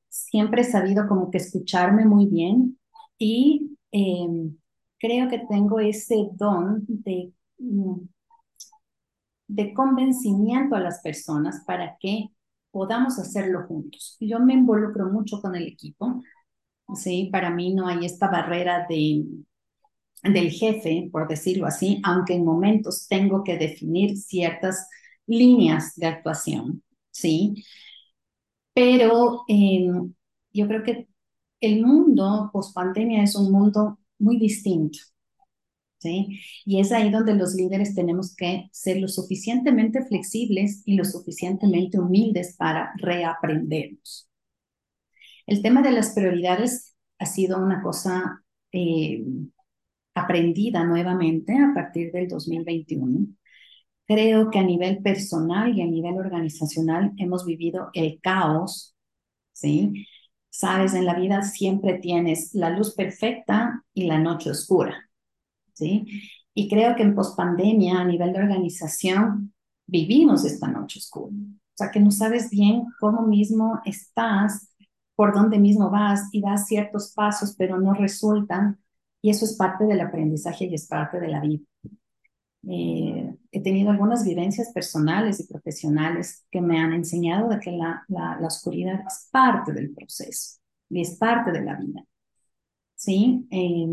Siempre 0.09 0.61
he 0.61 0.65
sabido 0.65 1.07
como 1.07 1.31
que 1.31 1.39
escucharme 1.39 2.05
muy 2.05 2.27
bien 2.27 2.77
y 3.23 3.77
em, 3.91 4.57
creo 4.99 5.29
que 5.29 5.39
tengo 5.49 5.79
ese 5.79 6.15
don 6.33 6.83
de, 6.87 7.31
mm, 7.59 8.01
de 9.47 9.73
convencimiento 9.73 10.75
a 10.75 10.79
las 10.79 11.01
personas 11.01 11.63
para 11.65 11.97
que 11.99 12.29
podamos 12.71 13.19
hacerlo 13.19 13.65
juntos. 13.67 14.17
Yo 14.19 14.39
me 14.39 14.53
involucro 14.53 15.05
mucho 15.11 15.41
con 15.41 15.55
el 15.55 15.67
equipo, 15.67 16.21
¿sí? 16.95 17.29
Para 17.31 17.51
mí 17.51 17.73
no 17.75 17.87
hay 17.87 18.05
esta 18.05 18.29
barrera 18.29 18.85
de, 18.89 19.25
del 20.23 20.51
jefe, 20.51 21.09
por 21.11 21.27
decirlo 21.27 21.67
así, 21.67 22.01
aunque 22.03 22.33
en 22.35 22.45
momentos 22.45 23.07
tengo 23.09 23.43
que 23.43 23.57
definir 23.57 24.17
ciertas 24.17 24.87
líneas 25.27 25.93
de 25.95 26.07
actuación, 26.07 26.83
¿sí? 27.11 27.55
Pero 28.73 29.43
em, 29.47 30.13
yo 30.53 30.67
creo 30.67 30.83
que 30.83 31.07
el 31.63 31.85
mundo 31.85 32.49
post 32.51 32.75
pandemia 32.75 33.23
es 33.23 33.35
un 33.35 33.51
mundo 33.51 33.99
muy 34.19 34.37
distinto. 34.37 34.99
¿Sí? 35.99 36.41
Y 36.65 36.81
es 36.81 36.91
ahí 36.91 37.09
donde 37.09 37.33
los 37.33 37.53
líderes 37.55 37.95
tenemos 37.95 38.35
que 38.35 38.67
ser 38.73 38.97
lo 38.99 39.07
suficientemente 39.07 40.03
flexibles 40.05 40.81
y 40.85 40.95
lo 40.97 41.05
suficientemente 41.05 41.97
humildes 41.97 42.57
para 42.57 42.91
reaprendernos. 42.97 44.27
El 45.47 45.61
tema 45.61 45.81
de 45.81 45.91
las 45.91 46.13
prioridades 46.13 46.93
ha 47.19 47.25
sido 47.25 47.57
una 47.57 47.81
cosa 47.81 48.43
eh, 48.73 49.23
aprendida 50.13 50.83
nuevamente 50.83 51.53
a 51.57 51.73
partir 51.73 52.11
del 52.11 52.27
2021. 52.27 53.27
Creo 54.05 54.51
que 54.51 54.59
a 54.59 54.63
nivel 54.63 55.01
personal 55.01 55.77
y 55.77 55.81
a 55.81 55.85
nivel 55.87 56.15
organizacional 56.17 57.13
hemos 57.17 57.45
vivido 57.45 57.89
el 57.93 58.19
caos, 58.21 58.95
¿sí? 59.53 60.05
Sabes, 60.55 60.93
en 60.93 61.05
la 61.05 61.15
vida 61.15 61.41
siempre 61.41 61.95
tienes 61.95 62.53
la 62.53 62.69
luz 62.69 62.93
perfecta 62.93 63.83
y 63.91 64.05
la 64.05 64.19
noche 64.19 64.51
oscura, 64.51 65.09
¿sí? 65.73 66.05
Y 66.53 66.69
creo 66.69 66.95
que 66.95 67.01
en 67.01 67.15
pospandemia, 67.15 67.99
a 67.99 68.05
nivel 68.05 68.33
de 68.33 68.39
organización, 68.39 69.51
vivimos 69.87 70.45
esta 70.45 70.67
noche 70.67 70.99
oscura. 70.99 71.33
O 71.33 71.73
sea, 71.73 71.89
que 71.89 71.99
no 71.99 72.11
sabes 72.11 72.51
bien 72.51 72.83
cómo 72.99 73.23
mismo 73.23 73.81
estás, 73.83 74.69
por 75.15 75.33
dónde 75.33 75.57
mismo 75.57 75.89
vas 75.89 76.29
y 76.31 76.41
das 76.41 76.67
ciertos 76.67 77.13
pasos, 77.15 77.55
pero 77.57 77.79
no 77.79 77.95
resultan. 77.95 78.77
Y 79.23 79.31
eso 79.31 79.45
es 79.45 79.55
parte 79.55 79.85
del 79.85 80.01
aprendizaje 80.01 80.65
y 80.65 80.75
es 80.75 80.85
parte 80.85 81.19
de 81.19 81.29
la 81.29 81.41
vida. 81.41 81.63
Eh, 82.69 83.35
he 83.51 83.61
tenido 83.61 83.91
algunas 83.91 84.25
vivencias 84.25 84.71
personales 84.71 85.39
y 85.39 85.47
profesionales 85.47 86.45
que 86.49 86.61
me 86.61 86.79
han 86.79 86.93
enseñado 86.93 87.49
de 87.49 87.59
que 87.59 87.71
la, 87.71 88.03
la, 88.07 88.47
oscuridad 88.47 89.01
es 89.05 89.27
parte 89.31 89.73
del 89.73 89.93
proceso 89.93 90.59
y 90.89 91.01
es 91.01 91.17
parte 91.17 91.51
de 91.51 91.61
la 91.61 91.75
vida. 91.75 92.05
¿Sí? 92.95 93.47
Eh, 93.51 93.85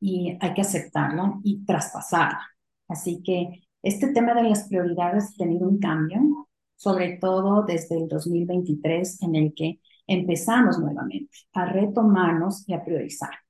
y 0.00 0.38
hay 0.40 0.54
que 0.54 0.62
aceptarlo 0.62 1.40
y 1.42 1.64
traspasarla. 1.64 2.40
Así 2.88 3.22
que 3.22 3.62
este 3.82 4.12
tema 4.12 4.34
de 4.34 4.44
las 4.44 4.68
prioridades 4.68 5.32
ha 5.34 5.44
tenido 5.44 5.68
un 5.68 5.78
cambio, 5.78 6.48
sobre 6.76 7.18
todo 7.18 7.64
desde 7.64 7.96
el 7.96 8.08
2023, 8.08 9.22
en 9.22 9.36
el 9.36 9.54
que 9.54 9.80
empezamos 10.06 10.78
nuevamente 10.78 11.30
a 11.52 11.66
retomarnos 11.66 12.68
y 12.68 12.74
a 12.74 12.84
priorizar. 12.84 13.45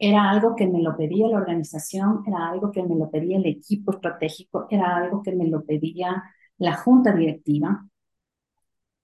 Era 0.00 0.30
algo 0.30 0.56
que 0.56 0.66
me 0.66 0.82
lo 0.82 0.96
pedía 0.96 1.28
la 1.28 1.36
organización, 1.38 2.24
era 2.26 2.48
algo 2.48 2.72
que 2.72 2.82
me 2.82 2.96
lo 2.96 3.10
pedía 3.10 3.36
el 3.36 3.46
equipo 3.46 3.92
estratégico, 3.92 4.66
era 4.70 4.96
algo 4.96 5.22
que 5.22 5.32
me 5.36 5.46
lo 5.46 5.64
pedía 5.64 6.24
la 6.58 6.74
junta 6.74 7.12
directiva 7.12 7.86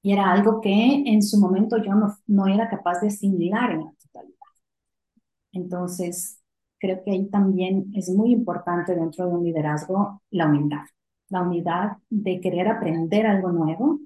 y 0.07 0.13
era 0.13 0.31
algo 0.33 0.61
que 0.61 1.03
en 1.05 1.23
su 1.23 1.39
momento 1.41 1.79
yo 1.79 1.93
no, 2.29 2.47
era 2.47 2.69
capaz 2.69 3.01
de 3.01 3.09
asimilar 3.09 3.73
en 3.73 3.85
la 3.85 3.93
totalidad. 4.01 4.37
Entonces, 5.53 6.41
creo 6.79 7.03
que 7.05 7.11
ahí 7.11 7.29
también 7.29 7.91
es 7.95 8.09
muy 8.11 8.33
importante 8.33 8.95
dentro 8.95 9.27
de 9.27 9.33
un 9.35 9.45
liderazgo 9.45 10.23
la 10.31 10.47
humildad, 10.47 10.85
la 11.29 11.43
humildad 11.43 11.97
de 12.09 12.41
querer 12.41 12.69
aprender 12.69 13.27
algo 13.27 13.51
nuevo 13.51 13.99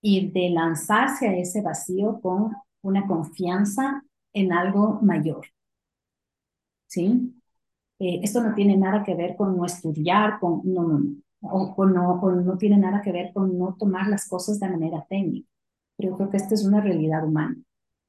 y 0.00 0.30
de 0.30 0.50
lanzarse 0.50 1.28
a 1.28 1.36
ese 1.36 1.60
vacío 1.60 2.20
con 2.20 2.52
una 2.82 3.06
confianza 3.06 4.04
en 4.32 4.52
algo 4.52 5.00
mayor. 5.02 5.44
¿Sí? 6.90 7.34
Eh, 8.00 8.20
esto 8.24 8.42
no 8.42 8.54
tiene 8.54 8.76
nada 8.76 9.04
que 9.04 9.14
ver 9.16 9.36
con 9.36 9.56
no 9.56 9.66
estudiar, 9.66 10.40
con, 10.40 10.62
no, 10.64 10.84
no, 10.84 10.98
no, 11.42 11.50
o, 11.76 11.86
no, 11.86 12.12
o 12.20 12.32
no 12.32 12.58
tiene 12.58 12.78
nada 12.78 13.02
que 13.02 13.12
ver 13.12 13.32
con 13.34 13.58
no 13.58 13.76
tomar 13.78 14.08
las 14.08 14.28
cosas 14.28 14.60
de 14.60 14.70
manera 14.70 15.06
técnica. 15.08 15.48
Pero 15.96 16.10
yo 16.12 16.16
creo 16.18 16.30
que 16.30 16.38
esta 16.38 16.54
es 16.54 16.64
una 16.66 16.80
realidad 16.82 17.26
humana 17.26 17.56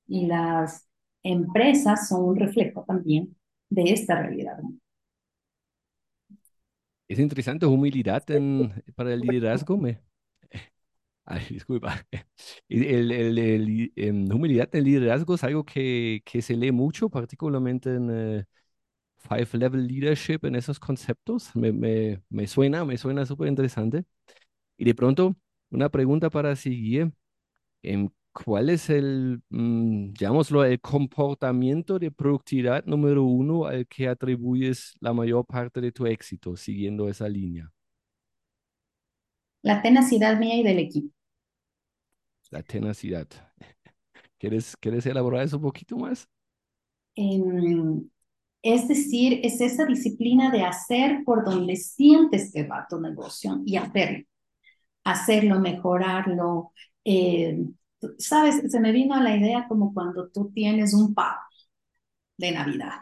y 0.07 0.27
las 0.27 0.87
empresas 1.23 2.09
son 2.09 2.25
un 2.25 2.37
reflejo 2.37 2.85
también 2.85 3.37
de 3.69 3.83
esta 3.93 4.21
realidad 4.21 4.59
humana. 4.61 4.79
Es 7.07 7.19
interesante 7.19 7.65
humildad 7.65 8.23
en, 8.31 8.73
para 8.95 9.13
el 9.13 9.19
liderazgo. 9.21 9.77
Me... 9.77 10.01
Ay, 11.25 11.45
disculpa. 11.49 12.05
El, 12.69 13.11
el, 13.11 13.37
el, 13.39 13.93
em, 13.95 14.29
humildad 14.33 14.69
en 14.73 14.79
el 14.79 14.85
liderazgo 14.85 15.35
es 15.35 15.43
algo 15.43 15.65
que, 15.65 16.21
que 16.25 16.41
se 16.41 16.55
lee 16.55 16.71
mucho, 16.71 17.09
particularmente 17.09 17.95
en, 17.95 18.09
eh, 18.11 18.45
Five 19.29 19.49
Level 19.53 19.87
Leadership 19.87 20.39
en 20.43 20.55
esos 20.55 20.79
conceptos. 20.79 21.55
Me, 21.55 21.71
me, 21.71 22.21
me 22.29 22.47
suena, 22.47 22.85
me 22.85 22.97
suena 22.97 23.25
súper 23.25 23.47
interesante. 23.49 24.05
Y 24.77 24.85
de 24.85 24.95
pronto, 24.95 25.35
una 25.71 25.89
pregunta 25.89 26.29
para 26.29 26.55
seguir. 26.55 27.11
¿Cuál 28.33 28.69
es 28.69 28.89
el, 28.89 29.41
mm, 29.49 30.13
llamémoslo, 30.13 30.63
el 30.63 30.79
comportamiento 30.79 31.99
de 31.99 32.11
productividad 32.11 32.85
número 32.85 33.23
uno 33.23 33.65
al 33.65 33.85
que 33.87 34.07
atribuyes 34.07 34.93
la 35.01 35.11
mayor 35.13 35.45
parte 35.45 35.81
de 35.81 35.91
tu 35.91 36.05
éxito 36.05 36.55
siguiendo 36.55 37.09
esa 37.09 37.27
línea? 37.27 37.71
La 39.63 39.81
tenacidad 39.81 40.37
mía 40.37 40.55
y 40.55 40.61
del 40.63 40.77
equipo. 40.77 41.09
La 42.51 42.61
tenacidad. 42.63 43.27
¿Quieres, 44.39 44.77
¿quieres 44.77 45.05
elaborar 45.05 45.43
eso 45.45 45.57
un 45.57 45.63
poquito 45.63 45.97
más? 45.97 46.29
Es 48.61 48.87
decir, 48.87 49.41
es 49.43 49.59
esa 49.61 49.85
disciplina 49.85 50.51
de 50.51 50.63
hacer 50.63 51.23
por 51.25 51.43
donde 51.45 51.75
sientes 51.75 52.51
que 52.53 52.63
va 52.67 52.87
tu 52.89 52.99
negocio 53.01 53.61
y 53.65 53.77
hacerlo. 53.77 54.25
Hacerlo, 55.03 55.59
mejorarlo. 55.59 56.73
Eh, 57.05 57.65
Sabes, 58.17 58.71
se 58.71 58.79
me 58.79 58.91
vino 58.91 59.15
a 59.15 59.21
la 59.21 59.35
idea 59.37 59.67
como 59.67 59.93
cuando 59.93 60.29
tú 60.29 60.51
tienes 60.53 60.93
un 60.93 61.13
pavo 61.13 61.39
de 62.37 62.51
Navidad. 62.51 62.99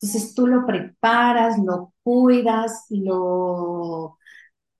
Entonces 0.00 0.34
tú 0.34 0.46
lo 0.46 0.64
preparas, 0.66 1.58
lo 1.58 1.92
cuidas, 2.02 2.86
lo, 2.90 4.18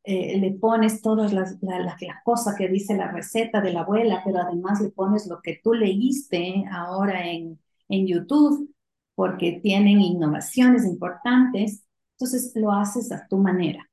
eh, 0.04 0.38
le 0.38 0.52
pones 0.52 1.02
todas 1.02 1.32
las 1.32 1.58
la, 1.62 1.80
la, 1.80 1.96
la, 2.00 2.22
cosa 2.24 2.54
que 2.56 2.68
dice 2.68 2.96
la 2.96 3.10
receta 3.12 3.60
de 3.60 3.72
la 3.72 3.80
abuela, 3.82 4.22
pero 4.24 4.40
además 4.40 4.80
le 4.80 4.90
pones 4.90 5.26
lo 5.28 5.40
que 5.42 5.60
tú 5.62 5.74
leíste 5.74 6.64
ahora 6.72 7.28
en, 7.30 7.60
en 7.88 8.06
YouTube 8.06 8.74
porque 9.18 9.58
tienen 9.60 10.00
innovaciones 10.00 10.84
importantes, 10.84 11.84
entonces 12.12 12.52
lo 12.54 12.70
haces 12.70 13.10
a 13.10 13.26
tu 13.26 13.38
manera. 13.38 13.90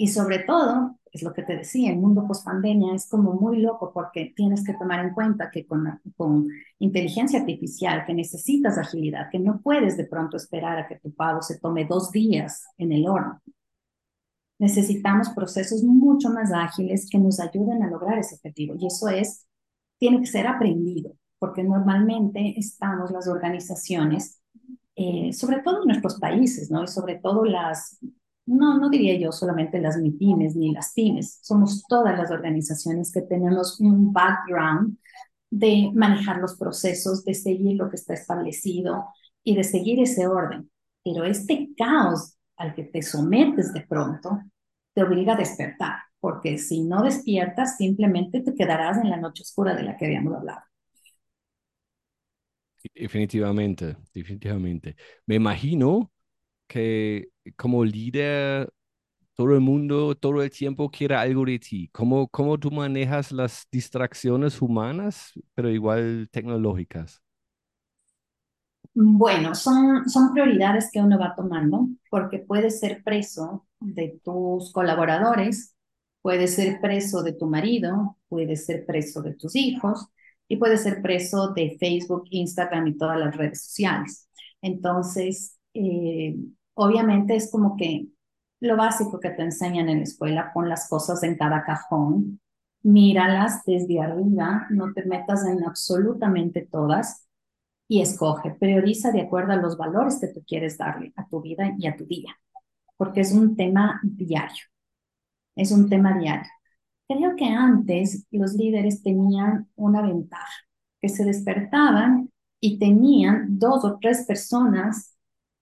Y 0.00 0.08
sobre 0.08 0.40
todo, 0.40 0.98
es 1.12 1.22
lo 1.22 1.32
que 1.32 1.44
te 1.44 1.58
decía, 1.58 1.92
el 1.92 2.00
mundo 2.00 2.26
post 2.26 2.44
pandemia 2.44 2.92
es 2.92 3.08
como 3.08 3.34
muy 3.34 3.62
loco 3.62 3.92
porque 3.94 4.32
tienes 4.34 4.66
que 4.66 4.74
tomar 4.74 4.98
en 5.04 5.14
cuenta 5.14 5.48
que 5.52 5.64
con, 5.64 6.00
con 6.16 6.48
inteligencia 6.80 7.38
artificial, 7.38 8.04
que 8.04 8.14
necesitas 8.14 8.78
agilidad, 8.78 9.30
que 9.30 9.38
no 9.38 9.60
puedes 9.62 9.96
de 9.96 10.06
pronto 10.06 10.36
esperar 10.36 10.80
a 10.80 10.88
que 10.88 10.98
tu 10.98 11.14
pavo 11.14 11.40
se 11.40 11.60
tome 11.60 11.84
dos 11.84 12.10
días 12.10 12.64
en 12.78 12.90
el 12.90 13.06
horno. 13.06 13.40
Necesitamos 14.58 15.28
procesos 15.28 15.84
mucho 15.84 16.30
más 16.30 16.50
ágiles 16.52 17.08
que 17.08 17.18
nos 17.20 17.38
ayuden 17.38 17.84
a 17.84 17.90
lograr 17.90 18.18
ese 18.18 18.34
objetivo. 18.34 18.74
Y 18.76 18.88
eso 18.88 19.08
es, 19.08 19.46
tiene 19.98 20.18
que 20.18 20.26
ser 20.26 20.48
aprendido 20.48 21.14
porque 21.42 21.64
normalmente 21.64 22.54
estamos 22.56 23.10
las 23.10 23.26
organizaciones, 23.26 24.40
eh, 24.94 25.32
sobre 25.32 25.60
todo 25.60 25.82
en 25.82 25.88
nuestros 25.88 26.20
países, 26.20 26.70
¿no? 26.70 26.84
Y 26.84 26.86
sobre 26.86 27.16
todo 27.16 27.44
las, 27.44 27.98
no, 28.46 28.78
no 28.78 28.88
diría 28.88 29.18
yo 29.18 29.32
solamente 29.32 29.80
las 29.80 29.96
MIPIMES 29.96 30.54
ni 30.54 30.70
las 30.70 30.92
pymes, 30.92 31.40
somos 31.42 31.82
todas 31.88 32.16
las 32.16 32.30
organizaciones 32.30 33.10
que 33.10 33.22
tenemos 33.22 33.80
un 33.80 34.12
background 34.12 34.96
de 35.50 35.90
manejar 35.92 36.38
los 36.38 36.54
procesos, 36.56 37.24
de 37.24 37.34
seguir 37.34 37.76
lo 37.76 37.90
que 37.90 37.96
está 37.96 38.14
establecido 38.14 39.06
y 39.42 39.56
de 39.56 39.64
seguir 39.64 40.00
ese 40.00 40.28
orden. 40.28 40.70
Pero 41.02 41.24
este 41.24 41.70
caos 41.76 42.36
al 42.56 42.72
que 42.76 42.84
te 42.84 43.02
sometes 43.02 43.72
de 43.72 43.80
pronto 43.80 44.42
te 44.94 45.02
obliga 45.02 45.32
a 45.32 45.38
despertar 45.38 45.96
porque 46.20 46.56
si 46.56 46.84
no 46.84 47.02
despiertas, 47.02 47.78
simplemente 47.78 48.42
te 48.42 48.54
quedarás 48.54 48.98
en 48.98 49.10
la 49.10 49.16
noche 49.16 49.42
oscura 49.42 49.74
de 49.74 49.82
la 49.82 49.96
que 49.96 50.06
habíamos 50.06 50.36
hablado. 50.36 50.60
Definitivamente, 52.94 53.96
definitivamente. 54.12 54.96
Me 55.26 55.36
imagino 55.36 56.12
que 56.68 57.30
como 57.56 57.84
líder, 57.84 58.72
todo 59.34 59.54
el 59.54 59.60
mundo, 59.60 60.14
todo 60.16 60.42
el 60.42 60.50
tiempo 60.50 60.90
quiere 60.90 61.16
algo 61.16 61.44
de 61.46 61.58
ti. 61.60 61.88
¿Cómo, 61.92 62.28
cómo 62.28 62.58
tú 62.58 62.70
manejas 62.72 63.32
las 63.32 63.66
distracciones 63.72 64.62
humanas, 64.62 65.32
pero 65.54 65.70
igual 65.70 66.28
tecnológicas? 66.32 67.22
Bueno, 68.94 69.54
son, 69.54 70.08
son 70.08 70.32
prioridades 70.32 70.90
que 70.92 71.00
uno 71.00 71.18
va 71.18 71.34
tomando 71.34 71.88
porque 72.10 72.38
puede 72.40 72.70
ser 72.70 73.02
preso 73.02 73.66
de 73.80 74.20
tus 74.22 74.70
colaboradores, 74.72 75.74
puede 76.20 76.46
ser 76.46 76.78
preso 76.80 77.22
de 77.22 77.32
tu 77.32 77.46
marido, 77.46 78.18
puede 78.28 78.56
ser 78.56 78.84
preso 78.84 79.22
de 79.22 79.34
tus 79.34 79.56
hijos 79.56 80.08
y 80.52 80.58
puede 80.58 80.76
ser 80.76 81.00
preso 81.00 81.54
de 81.54 81.78
Facebook, 81.80 82.24
Instagram 82.28 82.86
y 82.88 82.98
todas 82.98 83.18
las 83.18 83.34
redes 83.34 83.64
sociales. 83.64 84.28
Entonces, 84.60 85.56
eh, 85.72 86.36
obviamente 86.74 87.34
es 87.34 87.50
como 87.50 87.74
que 87.74 88.08
lo 88.60 88.76
básico 88.76 89.18
que 89.18 89.30
te 89.30 89.40
enseñan 89.40 89.88
en 89.88 89.96
la 89.96 90.02
escuela, 90.02 90.50
pon 90.52 90.68
las 90.68 90.90
cosas 90.90 91.22
en 91.22 91.38
cada 91.38 91.64
cajón, 91.64 92.38
míralas 92.82 93.64
desde 93.64 94.02
arriba, 94.02 94.66
no 94.68 94.92
te 94.92 95.06
metas 95.06 95.46
en 95.46 95.64
absolutamente 95.64 96.68
todas 96.70 97.26
y 97.88 98.02
escoge, 98.02 98.50
prioriza 98.50 99.10
de 99.10 99.22
acuerdo 99.22 99.54
a 99.54 99.56
los 99.56 99.78
valores 99.78 100.18
que 100.20 100.28
tú 100.28 100.44
quieres 100.46 100.76
darle 100.76 101.14
a 101.16 101.26
tu 101.28 101.40
vida 101.40 101.74
y 101.78 101.86
a 101.86 101.96
tu 101.96 102.04
día, 102.04 102.36
porque 102.98 103.22
es 103.22 103.32
un 103.32 103.56
tema 103.56 104.02
diario, 104.02 104.64
es 105.56 105.72
un 105.72 105.88
tema 105.88 106.18
diario. 106.18 106.50
Creo 107.12 107.36
que 107.36 107.44
antes 107.44 108.26
los 108.30 108.54
líderes 108.54 109.02
tenían 109.02 109.68
una 109.76 110.02
ventaja, 110.02 110.52
que 111.00 111.08
se 111.08 111.24
despertaban 111.24 112.30
y 112.60 112.78
tenían 112.78 113.58
dos 113.58 113.84
o 113.84 113.98
tres 114.00 114.24
personas, 114.26 115.16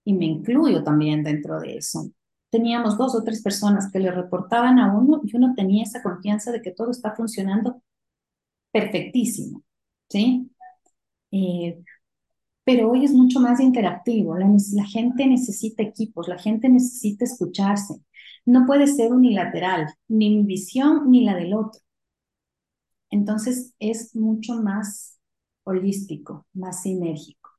y 0.05 0.13
me 0.13 0.25
incluyo 0.25 0.83
también 0.83 1.23
dentro 1.23 1.59
de 1.59 1.77
eso, 1.77 2.11
teníamos 2.49 2.97
dos 2.97 3.15
o 3.15 3.23
tres 3.23 3.41
personas 3.41 3.91
que 3.91 3.99
le 3.99 4.11
reportaban 4.11 4.77
a 4.79 4.93
uno 4.95 5.21
y 5.23 5.35
uno 5.35 5.53
tenía 5.55 5.83
esa 5.83 6.03
confianza 6.03 6.51
de 6.51 6.61
que 6.61 6.71
todo 6.71 6.91
está 6.91 7.15
funcionando 7.15 7.81
perfectísimo, 8.71 9.63
¿sí? 10.09 10.51
Eh, 11.31 11.81
pero 12.63 12.91
hoy 12.91 13.05
es 13.05 13.13
mucho 13.13 13.39
más 13.39 13.59
interactivo. 13.59 14.37
La, 14.37 14.47
la, 14.47 14.85
gente 14.85 15.25
necesita 15.25 15.81
equipos, 15.83 16.27
la 16.27 16.37
gente 16.37 16.69
necesita 16.69 17.25
escucharse. 17.25 17.95
No 18.45 18.65
puede 18.65 18.87
ser 18.87 19.13
unilateral, 19.13 19.87
ni 20.07 20.29
mi 20.37 20.43
visión 20.43 21.09
ni 21.11 21.23
la 21.25 21.35
del 21.35 21.53
otro. 21.53 21.81
Entonces 23.09 23.73
es 23.79 24.15
mucho 24.15 24.55
más 24.55 25.19
holístico, 25.63 26.47
más 26.53 26.81
sinérgico, 26.83 27.49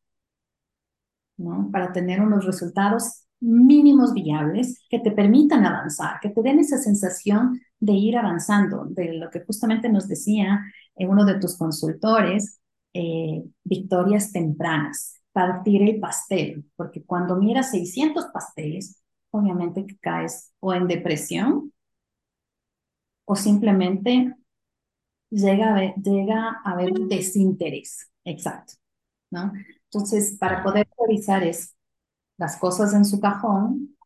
¿no? 1.37 1.71
Para 1.71 1.93
tener 1.93 2.21
unos 2.21 2.45
resultados 2.45 3.25
mínimos 3.41 4.15
viables 4.15 4.85
que 4.89 5.01
te 5.01 5.11
permitan 5.11 5.67
avanzar, 5.67 6.21
que 6.21 6.31
te 6.31 6.43
den 6.43 6.61
esa 6.61 6.79
sensación 6.79 7.61
de 7.81 7.93
ir 7.93 8.17
avanzando, 8.17 8.85
de 8.87 9.15
lo 9.15 9.31
que 9.31 9.45
justamente 9.45 9.89
nos 9.89 10.09
decía 10.09 10.61
eh, 10.97 11.07
uno 11.07 11.25
de 11.25 11.39
tus 11.41 11.59
consultores, 11.59 12.61
eh, 12.95 13.43
victorias 13.65 14.33
tempranas, 14.33 15.21
partir 15.33 15.83
el 15.83 15.99
pastel, 15.99 16.65
porque 16.77 17.05
cuando 17.05 17.37
miras 17.37 17.71
600 17.73 18.27
pasteles, 18.33 19.02
obviamente 19.33 19.85
caes 20.01 20.53
o 20.61 20.73
en 20.73 20.87
depresión 20.87 21.73
o 23.25 23.35
simplemente 23.35 24.35
llega 25.31 25.69
a 25.69 25.77
haber, 25.77 25.95
llega 25.97 26.61
a 26.65 26.71
haber 26.71 26.93
desinterés. 26.93 28.11
Exacto. 28.25 28.75
¿no? 29.31 29.53
Entonces, 29.85 30.37
para 30.39 30.63
poder 30.63 30.89
revisar 30.99 31.43
es 31.43 31.75
las 32.37 32.57
cosas 32.59 32.95
en 32.95 33.05
su 33.05 33.21
cajón, 33.21 33.97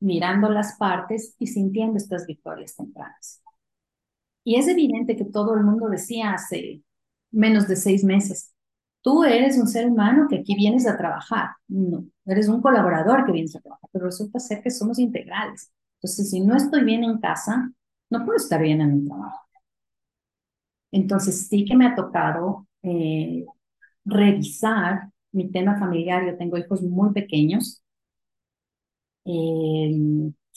mirando 0.00 0.48
las 0.50 0.76
partes 0.76 1.34
y 1.38 1.46
sintiendo 1.46 1.96
estas 1.96 2.26
victorias 2.26 2.76
tempranas. 2.76 3.42
Y 4.44 4.56
es 4.56 4.68
evidente 4.68 5.16
que 5.16 5.24
todo 5.24 5.54
el 5.54 5.64
mundo 5.64 5.88
decía 5.88 6.34
hace 6.34 6.82
menos 7.30 7.66
de 7.66 7.76
seis 7.76 8.04
meses, 8.04 8.53
tú 9.04 9.22
eres 9.22 9.58
un 9.58 9.68
ser 9.68 9.86
humano 9.86 10.26
que 10.30 10.38
aquí 10.38 10.54
vienes 10.56 10.86
a 10.86 10.96
trabajar. 10.96 11.50
No, 11.68 12.06
eres 12.24 12.48
un 12.48 12.62
colaborador 12.62 13.26
que 13.26 13.32
vienes 13.32 13.54
a 13.54 13.60
trabajar, 13.60 13.90
pero 13.92 14.06
resulta 14.06 14.40
ser 14.40 14.62
que 14.62 14.70
somos 14.70 14.98
integrales. 14.98 15.70
Entonces, 15.98 16.30
si 16.30 16.40
no 16.40 16.56
estoy 16.56 16.84
bien 16.84 17.04
en 17.04 17.18
casa, 17.18 17.70
no 18.10 18.24
puedo 18.24 18.36
estar 18.38 18.62
bien 18.62 18.80
en 18.80 18.94
mi 19.02 19.06
trabajo. 19.06 19.40
Entonces, 20.90 21.48
sí 21.48 21.64
que 21.66 21.76
me 21.76 21.86
ha 21.86 21.94
tocado 21.94 22.66
eh, 22.82 23.44
revisar 24.06 25.10
mi 25.32 25.50
tema 25.50 25.78
familiar. 25.78 26.24
Yo 26.26 26.36
tengo 26.38 26.56
hijos 26.56 26.82
muy 26.82 27.12
pequeños. 27.12 27.82
Eh, 29.26 29.92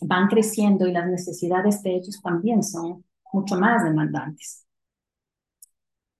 van 0.02 0.28
creciendo 0.30 0.88
y 0.88 0.94
las 0.94 1.08
necesidades 1.08 1.82
de 1.84 1.96
ellos 1.96 2.22
también 2.22 2.64
son 2.64 3.04
mucho 3.34 3.58
más 3.58 3.84
demandantes. 3.84 4.67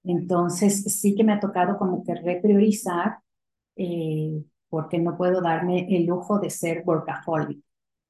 Entonces, 0.08 0.84
sí 1.02 1.16
que 1.16 1.24
me 1.24 1.34
ha 1.34 1.40
tocado 1.40 1.78
como 1.78 2.04
que 2.04 2.16
repriorizar 2.16 3.20
eh, 3.78 4.44
porque 4.70 5.00
no 5.00 5.18
puedo 5.18 5.42
darme 5.42 5.88
el 5.96 6.06
lujo 6.08 6.40
de 6.40 6.50
ser 6.52 6.84
workaholic, 6.86 7.64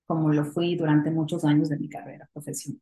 como 0.07 0.31
lo 0.33 0.45
fui 0.45 0.75
durante 0.77 1.11
muchos 1.11 1.45
años 1.45 1.69
de 1.69 1.77
mi 1.79 1.89
carrera 1.89 2.29
profesional. 2.33 2.81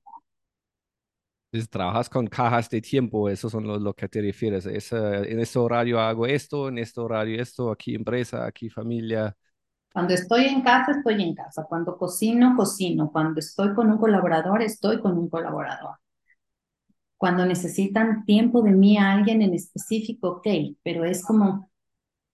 Entonces, 1.51 1.69
trabajas 1.69 2.09
con 2.09 2.27
cajas 2.27 2.69
de 2.69 2.81
tiempo, 2.81 3.29
eso 3.29 3.49
son 3.49 3.65
lo, 3.65 3.79
lo 3.79 3.93
que 3.93 4.09
te 4.09 4.21
refieres. 4.21 4.65
Es, 4.65 4.91
en 4.91 5.39
este 5.39 5.57
horario 5.59 5.99
hago 5.99 6.25
esto, 6.27 6.67
en 6.67 6.79
este 6.79 6.99
horario 6.99 7.41
esto, 7.41 7.71
aquí 7.71 7.95
empresa, 7.95 8.45
aquí 8.45 8.69
familia. 8.69 9.35
Cuando 9.91 10.13
estoy 10.13 10.45
en 10.45 10.61
casa, 10.61 10.91
estoy 10.91 11.23
en 11.23 11.33
casa. 11.33 11.65
Cuando 11.67 11.97
cocino, 11.97 12.55
cocino. 12.55 13.11
Cuando 13.11 13.39
estoy 13.39 13.73
con 13.73 13.89
un 13.89 13.97
colaborador, 13.97 14.61
estoy 14.61 14.99
con 15.01 15.17
un 15.17 15.27
colaborador. 15.27 15.95
Cuando 17.17 17.45
necesitan 17.45 18.25
tiempo 18.25 18.61
de 18.61 18.71
mí 18.71 18.97
a 18.97 19.13
alguien 19.13 19.41
en 19.41 19.53
específico, 19.53 20.29
ok, 20.29 20.47
pero 20.83 21.05
es 21.05 21.23
como 21.23 21.69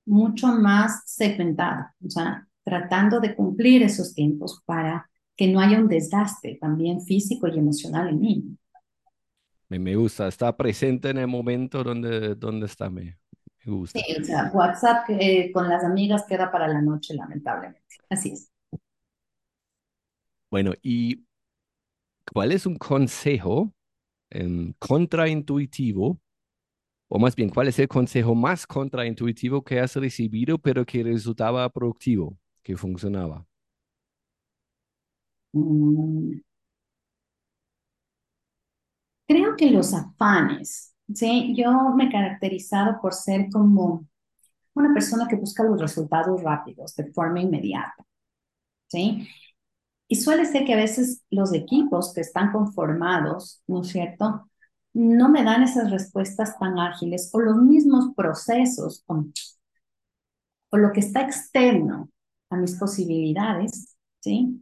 mucho 0.06 0.48
más 0.48 1.04
segmentado, 1.06 1.86
o 2.06 2.10
sea, 2.10 2.48
tratando 2.64 3.20
de 3.20 3.36
cumplir 3.36 3.84
esos 3.84 4.14
tiempos 4.14 4.62
para 4.66 5.10
que 5.36 5.48
no 5.48 5.60
haya 5.60 5.80
un 5.80 5.88
desgaste 5.88 6.58
también 6.60 7.02
físico 7.02 7.48
y 7.48 7.58
emocional 7.58 8.10
en 8.10 8.20
mí. 8.20 8.58
Me, 9.70 9.96
gusta, 9.96 10.28
está 10.28 10.56
presente 10.56 11.10
en 11.10 11.18
el 11.18 11.28
momento 11.28 11.84
donde, 11.84 12.36
donde 12.36 12.66
está, 12.66 12.90
me, 12.90 13.18
me 13.64 13.72
gusta. 13.72 14.00
Sí, 14.00 14.16
o 14.20 14.24
sea, 14.24 14.52
WhatsApp 14.54 15.06
eh, 15.10 15.52
con 15.54 15.70
las 15.70 15.84
amigas 15.84 16.26
queda 16.28 16.52
para 16.52 16.68
la 16.68 16.82
noche, 16.82 17.14
lamentablemente. 17.14 17.82
Así 18.10 18.34
es. 18.34 18.52
Bueno, 20.50 20.74
¿y 20.82 21.24
cuál 22.34 22.52
es 22.52 22.66
un 22.66 22.76
consejo 22.76 23.74
eh, 24.32 24.74
contraintuitivo, 24.80 26.20
o 27.10 27.20
más 27.20 27.36
bien, 27.36 27.50
¿cuál 27.50 27.68
es 27.68 27.80
el 27.80 27.88
consejo 27.88 28.36
más 28.36 28.68
contraintuitivo 28.68 29.64
que 29.64 29.80
has 29.80 29.96
recibido, 29.98 30.58
pero 30.60 30.86
que 30.86 31.04
resultaba 31.04 31.70
productivo, 31.70 32.38
que 32.64 32.78
funcionaba? 32.78 33.46
Mm. 35.54 36.42
Creo 39.28 39.56
que 39.56 39.72
los 39.72 39.94
afanes, 39.94 40.94
¿sí? 41.14 41.54
Yo 41.56 41.72
me 41.96 42.06
he 42.06 42.12
caracterizado 42.12 43.00
por 43.02 43.14
ser 43.14 43.48
como 43.52 44.06
una 44.76 44.94
persona 44.94 45.28
que 45.30 45.36
busca 45.38 45.64
los 45.64 45.80
resultados 45.82 46.42
rápidos, 46.44 46.96
de 46.96 47.12
forma 47.14 47.42
inmediata, 47.42 48.06
¿sí? 48.88 49.28
Y 50.12 50.18
suele 50.18 50.46
ser 50.46 50.66
que 50.66 50.74
a 50.74 50.76
veces 50.76 51.24
los 51.30 51.54
equipos 51.54 52.14
que 52.14 52.20
están 52.20 52.52
conformados, 52.52 53.64
¿no 53.66 53.82
es 53.82 53.88
cierto? 53.88 54.50
No 54.92 55.30
me 55.30 55.42
dan 55.42 55.64
esas 55.64 55.90
respuestas 55.90 56.60
tan 56.60 56.78
ágiles 56.80 57.30
o 57.32 57.40
los 57.40 57.56
mismos 57.56 58.14
procesos 58.14 59.06
o, 59.08 59.24
lo 60.74 60.92
que 60.92 61.00
está 61.00 61.22
externo 61.22 62.10
a 62.50 62.58
mis 62.58 62.76
posibilidades, 62.76 63.96
¿sí? 64.20 64.62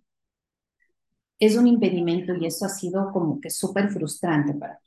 Es 1.39 1.57
un 1.57 1.65
impedimento 1.65 2.35
y 2.35 2.45
eso 2.45 2.67
ha 2.67 2.69
sido 2.69 3.12
como 3.12 3.41
que 3.41 3.49
súper 3.49 3.89
frustrante 3.89 4.53
para 4.53 4.75
mí. 4.75 4.79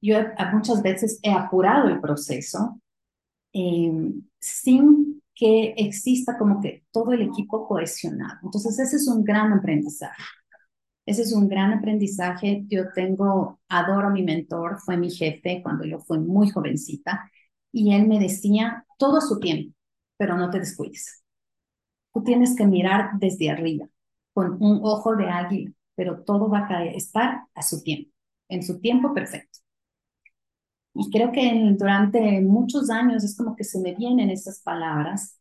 Yo 0.00 0.16
muchas 0.50 0.80
veces 0.80 1.20
he 1.22 1.30
apurado 1.30 1.88
el 1.88 2.00
proceso 2.00 2.80
eh, 3.52 4.14
sin 4.40 5.07
que 5.38 5.74
exista 5.76 6.36
como 6.36 6.60
que 6.60 6.84
todo 6.90 7.12
el 7.12 7.22
equipo 7.22 7.68
cohesionado. 7.68 8.40
Entonces, 8.42 8.76
ese 8.80 8.96
es 8.96 9.06
un 9.06 9.22
gran 9.22 9.52
aprendizaje. 9.52 10.20
Ese 11.06 11.22
es 11.22 11.32
un 11.32 11.48
gran 11.48 11.72
aprendizaje. 11.72 12.64
Yo 12.68 12.90
tengo, 12.92 13.60
adoro 13.68 14.08
a 14.08 14.10
mi 14.10 14.24
mentor, 14.24 14.80
fue 14.80 14.96
mi 14.96 15.10
jefe 15.10 15.60
cuando 15.62 15.84
yo 15.84 16.00
fui 16.00 16.18
muy 16.18 16.50
jovencita, 16.50 17.30
y 17.70 17.94
él 17.94 18.08
me 18.08 18.18
decía 18.18 18.84
todo 18.98 19.20
su 19.20 19.38
tiempo, 19.38 19.74
pero 20.16 20.36
no 20.36 20.50
te 20.50 20.58
descuides. 20.58 21.22
Tú 22.12 22.24
tienes 22.24 22.56
que 22.56 22.66
mirar 22.66 23.10
desde 23.20 23.50
arriba, 23.50 23.88
con 24.32 24.60
un 24.60 24.80
ojo 24.82 25.14
de 25.14 25.30
águila, 25.30 25.70
pero 25.94 26.24
todo 26.24 26.48
va 26.50 26.66
a 26.68 26.84
estar 26.86 27.42
a 27.54 27.62
su 27.62 27.82
tiempo, 27.84 28.10
en 28.48 28.64
su 28.64 28.80
tiempo 28.80 29.14
perfecto. 29.14 29.60
Y 31.00 31.10
creo 31.10 31.30
que 31.30 31.76
durante 31.78 32.40
muchos 32.40 32.90
años 32.90 33.22
es 33.22 33.36
como 33.36 33.54
que 33.54 33.62
se 33.62 33.78
me 33.80 33.94
vienen 33.94 34.30
esas 34.30 34.60
palabras 34.60 35.38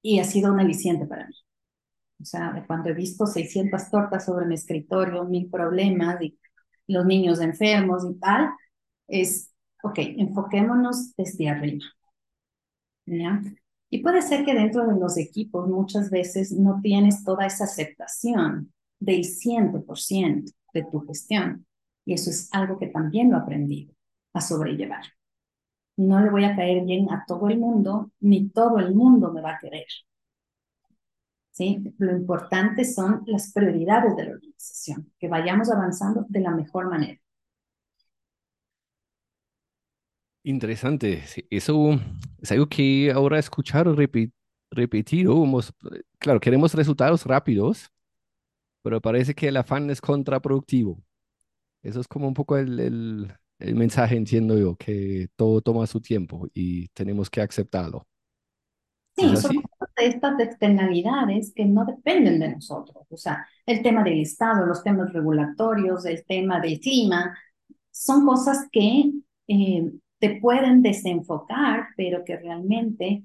y 0.00 0.20
ha 0.20 0.24
sido 0.24 0.52
un 0.52 0.60
aliciente 0.60 1.04
para 1.04 1.26
mí. 1.26 1.34
O 2.20 2.24
sea, 2.24 2.64
cuando 2.68 2.90
he 2.90 2.94
visto 2.94 3.26
600 3.26 3.90
tortas 3.90 4.24
sobre 4.24 4.46
mi 4.46 4.54
escritorio, 4.54 5.24
mil 5.24 5.50
problemas 5.50 6.22
y 6.22 6.38
los 6.86 7.04
niños 7.04 7.40
enfermos 7.40 8.04
y 8.08 8.14
tal, 8.20 8.50
es, 9.08 9.50
ok, 9.82 9.98
enfoquémonos 9.98 11.16
desde 11.16 11.48
arriba. 11.48 11.84
¿Ya? 13.06 13.42
Y 13.90 13.98
puede 14.00 14.22
ser 14.22 14.44
que 14.44 14.54
dentro 14.54 14.86
de 14.86 14.98
los 14.98 15.18
equipos 15.18 15.68
muchas 15.68 16.08
veces 16.08 16.52
no 16.52 16.78
tienes 16.80 17.24
toda 17.24 17.46
esa 17.46 17.64
aceptación 17.64 18.72
del 19.00 19.24
100% 19.24 20.52
de 20.72 20.84
tu 20.84 21.00
gestión. 21.00 21.66
Y 22.04 22.14
eso 22.14 22.30
es 22.30 22.48
algo 22.52 22.78
que 22.78 22.88
también 22.88 23.30
lo 23.30 23.36
he 23.36 23.40
aprendido 23.40 23.94
a 24.32 24.40
sobrellevar. 24.40 25.04
No 25.96 26.20
le 26.20 26.30
voy 26.30 26.44
a 26.44 26.56
caer 26.56 26.84
bien 26.84 27.10
a 27.10 27.24
todo 27.26 27.48
el 27.48 27.58
mundo, 27.58 28.10
ni 28.20 28.48
todo 28.48 28.78
el 28.78 28.94
mundo 28.94 29.32
me 29.32 29.42
va 29.42 29.52
a 29.56 29.58
querer. 29.58 29.86
¿Sí? 31.50 31.82
Lo 31.98 32.16
importante 32.16 32.84
son 32.84 33.22
las 33.26 33.52
prioridades 33.52 34.16
de 34.16 34.24
la 34.24 34.32
organización, 34.32 35.12
que 35.18 35.28
vayamos 35.28 35.70
avanzando 35.70 36.24
de 36.28 36.40
la 36.40 36.50
mejor 36.50 36.88
manera. 36.88 37.20
Interesante. 40.44 41.22
Eso 41.50 42.00
es 42.40 42.50
algo 42.50 42.68
que 42.68 43.12
ahora 43.12 43.38
escuchar 43.38 43.86
repetido, 43.86 45.44
claro, 46.18 46.40
queremos 46.40 46.74
resultados 46.74 47.26
rápidos, 47.26 47.92
pero 48.82 49.00
parece 49.00 49.34
que 49.34 49.48
el 49.48 49.56
afán 49.58 49.90
es 49.90 50.00
contraproductivo. 50.00 51.00
Eso 51.82 52.00
es 52.00 52.08
como 52.08 52.28
un 52.28 52.34
poco 52.34 52.56
el, 52.58 52.78
el, 52.80 53.32
el 53.58 53.74
mensaje, 53.74 54.16
entiendo 54.16 54.58
yo, 54.58 54.76
que 54.76 55.28
todo 55.36 55.60
toma 55.60 55.86
su 55.86 56.00
tiempo 56.00 56.48
y 56.54 56.88
tenemos 56.88 57.30
que 57.30 57.40
aceptarlo. 57.40 58.06
Sí, 59.16 59.36
son 59.36 59.52
estas 59.96 60.40
externalidades 60.40 61.52
que 61.54 61.64
no 61.66 61.84
dependen 61.84 62.38
de 62.40 62.48
nosotros. 62.54 63.06
O 63.10 63.16
sea, 63.16 63.46
el 63.66 63.82
tema 63.82 64.02
del 64.02 64.20
Estado, 64.20 64.66
los 64.66 64.82
temas 64.82 65.12
regulatorios, 65.12 66.06
el 66.06 66.24
tema 66.24 66.60
del 66.60 66.80
clima, 66.80 67.36
son 67.90 68.24
cosas 68.26 68.66
que 68.72 69.12
eh, 69.48 69.92
te 70.18 70.40
pueden 70.40 70.82
desenfocar, 70.82 71.88
pero 71.96 72.24
que 72.24 72.36
realmente 72.38 73.22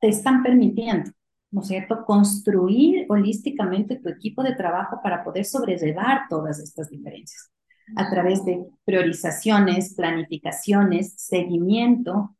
te 0.00 0.08
están 0.08 0.42
permitiendo, 0.42 1.10
¿no 1.50 1.62
es 1.62 1.68
cierto?, 1.68 2.04
construir 2.04 3.06
holísticamente 3.08 3.96
tu 3.96 4.08
equipo 4.08 4.42
de 4.42 4.54
trabajo 4.54 5.00
para 5.02 5.24
poder 5.24 5.44
sobrellevar 5.44 6.22
todas 6.28 6.58
estas 6.58 6.90
diferencias 6.90 7.50
a 7.94 8.10
través 8.10 8.44
de 8.44 8.66
priorizaciones, 8.84 9.94
planificaciones, 9.94 11.14
seguimiento, 11.16 12.36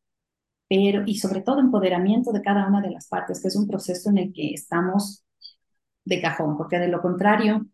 pero 0.69 1.05
y 1.07 1.19
sobre 1.19 1.43
todo 1.43 1.61
empoderamiento 1.61 2.33
de 2.33 2.43
cada 2.43 2.67
una 2.67 2.81
de 2.81 2.91
las 2.91 3.07
partes, 3.07 3.41
que 3.41 3.49
es 3.49 3.57
un 3.57 3.69
proceso 3.69 4.11
en 4.11 4.19
el 4.19 4.33
que 4.33 4.53
estamos 4.53 5.25
de 6.05 6.21
cajón, 6.21 6.57
porque 6.57 6.79
de 6.79 6.89
lo 6.89 7.01
contrario 7.01 7.67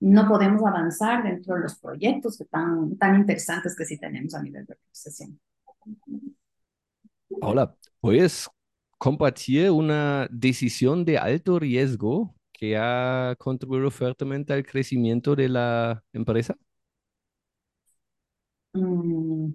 no 0.00 0.28
podemos 0.28 0.62
avanzar 0.64 1.22
dentro 1.22 1.54
de 1.54 1.62
los 1.62 1.76
proyectos 1.78 2.42
tan, 2.50 2.96
tan 2.98 3.16
interesantes 3.16 3.74
que 3.76 3.84
sí 3.84 3.98
tenemos 3.98 4.34
a 4.34 4.42
nivel 4.42 4.66
de 4.66 4.74
organización. 4.74 5.40
Hola, 7.40 7.74
¿puedes 8.00 8.48
compartir 8.98 9.70
una 9.70 10.28
decisión 10.30 11.04
de 11.04 11.18
alto 11.18 11.58
riesgo 11.58 12.34
que 12.52 12.76
ha 12.76 13.34
contribuido 13.38 13.90
fuertemente 13.90 14.52
al 14.52 14.64
crecimiento 14.66 15.36
de 15.36 15.48
la 15.48 16.04
empresa? 16.12 16.56
Mm, 18.74 19.54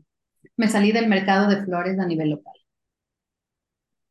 me 0.58 0.67
salí 0.69 0.91
del 0.91 1.08
mercado 1.10 1.49
de 1.49 1.63
flores 1.65 1.99
a 1.99 2.06
nivel 2.08 2.32
local. 2.32 2.54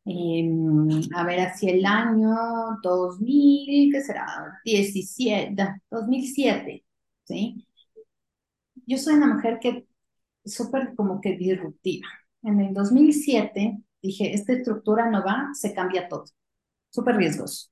Em, 0.04 0.88
a 1.14 1.24
ver, 1.24 1.40
hacia 1.40 1.72
el 1.72 1.84
año 1.86 2.34
2000, 2.82 3.92
¿qué 3.92 4.00
será? 4.02 4.26
17, 4.64 5.54
2007, 5.90 6.84
¿sí? 7.24 7.66
Yo 8.86 8.98
soy 8.98 9.14
una 9.14 9.34
mujer 9.34 9.58
que 9.60 9.86
súper 10.44 10.94
como 10.96 11.20
que 11.20 11.36
disruptiva. 11.36 12.08
En 12.42 12.60
el 12.60 12.74
2007 12.74 13.78
dije, 14.02 14.34
esta 14.34 14.52
estructura 14.54 15.10
no 15.10 15.24
va, 15.24 15.50
se 15.54 15.74
cambia 15.74 16.08
todo. 16.08 16.24
Súper 16.90 17.16
riesgoso. 17.16 17.68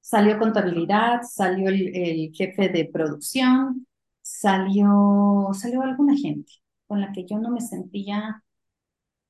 Salió 0.00 0.38
contabilidad, 0.38 1.22
salió 1.22 1.68
el, 1.68 1.94
el 1.96 2.32
jefe 2.32 2.68
de 2.68 2.88
producción, 2.92 3.86
salió, 4.22 5.48
salió 5.52 5.82
alguna 5.82 6.16
gente 6.16 6.52
con 6.86 7.00
la 7.00 7.12
que 7.12 7.26
yo 7.26 7.38
no 7.38 7.50
me 7.50 7.60
sentía 7.60 8.42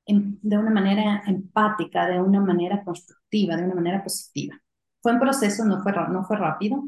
de 0.06 0.58
una 0.58 0.70
manera 0.70 1.22
empática, 1.26 2.06
de 2.08 2.20
una 2.20 2.40
manera 2.40 2.84
constructiva, 2.84 3.56
de 3.56 3.64
una 3.64 3.74
manera 3.74 4.02
positiva. 4.02 4.56
Fue 5.02 5.12
un 5.12 5.20
proceso, 5.20 5.64
no 5.64 5.82
fue, 5.82 5.92
no 5.92 6.24
fue 6.24 6.36
rápido, 6.36 6.84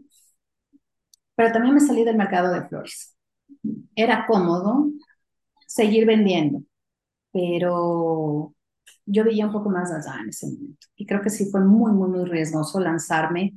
pero 1.35 1.53
también 1.53 1.75
me 1.75 1.81
salí 1.81 2.05
del 2.05 2.17
mercado 2.17 2.53
de 2.53 2.67
flores. 2.69 3.17
Era 3.95 4.27
cómodo 4.27 4.89
seguir 5.67 6.07
vendiendo, 6.07 6.63
pero 7.33 8.55
yo 9.09 9.25
veía 9.25 9.47
un 9.47 9.53
poco 9.53 9.71
más 9.71 9.90
allá 9.92 10.21
en 10.23 10.31
ese 10.31 10.47
momento. 10.47 10.87
Y 10.97 11.07
creo 11.07 11.23
que 11.23 11.31
sí 11.31 11.51
fue 11.51 11.61
muy, 11.64 11.92
muy, 11.92 12.09
muy 12.11 12.25
riesgoso 12.25 12.81
lanzarme 12.81 13.55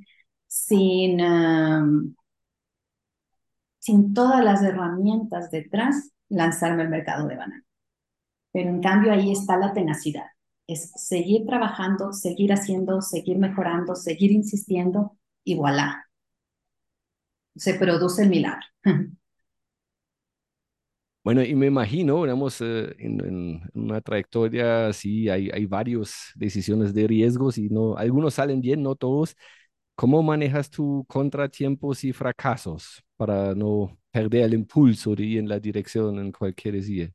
sin, 0.48 1.22
um, 1.22 2.16
sin 3.80 4.14
todas 4.14 4.44
las 4.44 4.62
herramientas 4.64 5.52
detrás, 5.52 6.12
lanzarme 6.30 6.84
al 6.84 6.90
mercado 6.90 7.28
de 7.28 7.36
banana. 7.36 7.66
Pero 8.52 8.70
en 8.70 8.82
cambio 8.82 9.12
ahí 9.14 9.32
está 9.32 9.58
la 9.58 9.74
tenacidad. 9.74 10.26
Es 10.68 10.92
seguir 10.96 11.46
trabajando, 11.46 12.14
seguir 12.14 12.54
haciendo, 12.54 13.02
seguir 13.02 13.38
mejorando, 13.40 13.96
seguir 13.96 14.32
insistiendo 14.32 15.18
y 15.44 15.56
voilà. 15.56 16.06
Se 17.56 17.76
produce 17.76 18.24
el 18.24 18.30
milagro. 18.30 18.66
Bueno, 21.24 21.44
y 21.44 21.54
me 21.54 21.68
imagino, 21.68 22.24
digamos, 22.24 22.60
eh, 22.62 22.96
en, 22.98 23.62
una 23.76 24.02
trayectoria 24.02 24.88
así 24.88 25.30
hay, 25.30 25.50
hay 25.54 25.68
varias 25.68 26.32
decisiones 26.36 26.94
de 26.96 27.06
riesgos 27.08 27.60
y 27.60 27.70
no, 27.70 27.96
algunos 27.96 28.34
salen 28.36 28.60
bien, 28.60 28.82
no 28.82 28.96
todos. 28.96 29.36
¿Cómo 29.96 30.24
manejas 30.24 30.70
tu 30.72 31.06
contratiempos 31.08 32.04
y 32.04 32.12
fracasos 32.14 33.04
para 33.18 33.54
no 33.54 34.00
perder 34.10 34.46
el 34.46 34.56
impulso 34.56 35.16
de 35.16 35.24
ir 35.24 35.40
en 35.40 35.50
la 35.50 35.60
dirección 35.60 36.18
en 36.18 36.32
cualquier 36.32 36.76
decisión? 36.76 37.14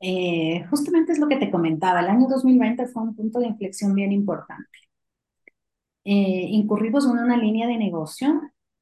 Eh, 0.00 0.66
justamente 0.68 1.12
es 1.12 1.18
lo 1.18 1.28
que 1.28 1.36
te 1.36 1.50
comentaba, 1.50 2.00
el 2.00 2.08
año 2.08 2.28
2020 2.28 2.86
fue 2.88 3.02
un 3.02 3.16
punto 3.16 3.38
de 3.40 3.46
inflexión 3.46 3.94
bien 3.94 4.12
importante. 4.12 4.78
Eh, 6.04 6.46
incurrimos 6.50 7.04
en 7.06 7.18
una 7.18 7.36
línea 7.36 7.66
de 7.66 7.78
negocio, 7.78 8.40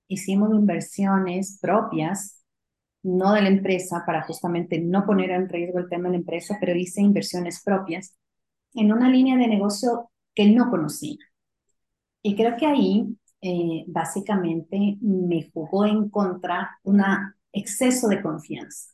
hicimos 0.08 0.50
inversiones 0.52 1.58
propias, 1.60 2.43
no 3.04 3.32
de 3.32 3.42
la 3.42 3.48
empresa, 3.48 4.02
para 4.06 4.22
justamente 4.22 4.80
no 4.80 5.06
poner 5.06 5.30
en 5.30 5.48
riesgo 5.48 5.78
el 5.78 5.88
tema 5.88 6.04
de 6.04 6.12
la 6.12 6.18
empresa, 6.18 6.56
pero 6.60 6.74
hice 6.74 7.00
inversiones 7.00 7.62
propias 7.62 8.16
en 8.74 8.92
una 8.92 9.08
línea 9.08 9.36
de 9.36 9.46
negocio 9.46 10.10
que 10.34 10.50
no 10.50 10.70
conocía. 10.70 11.18
Y 12.22 12.34
creo 12.34 12.56
que 12.56 12.66
ahí 12.66 13.16
eh, 13.40 13.84
básicamente 13.86 14.96
me 15.00 15.50
jugó 15.52 15.84
en 15.86 16.08
contra 16.08 16.78
un 16.82 17.02
exceso 17.52 18.08
de 18.08 18.22
confianza, 18.22 18.92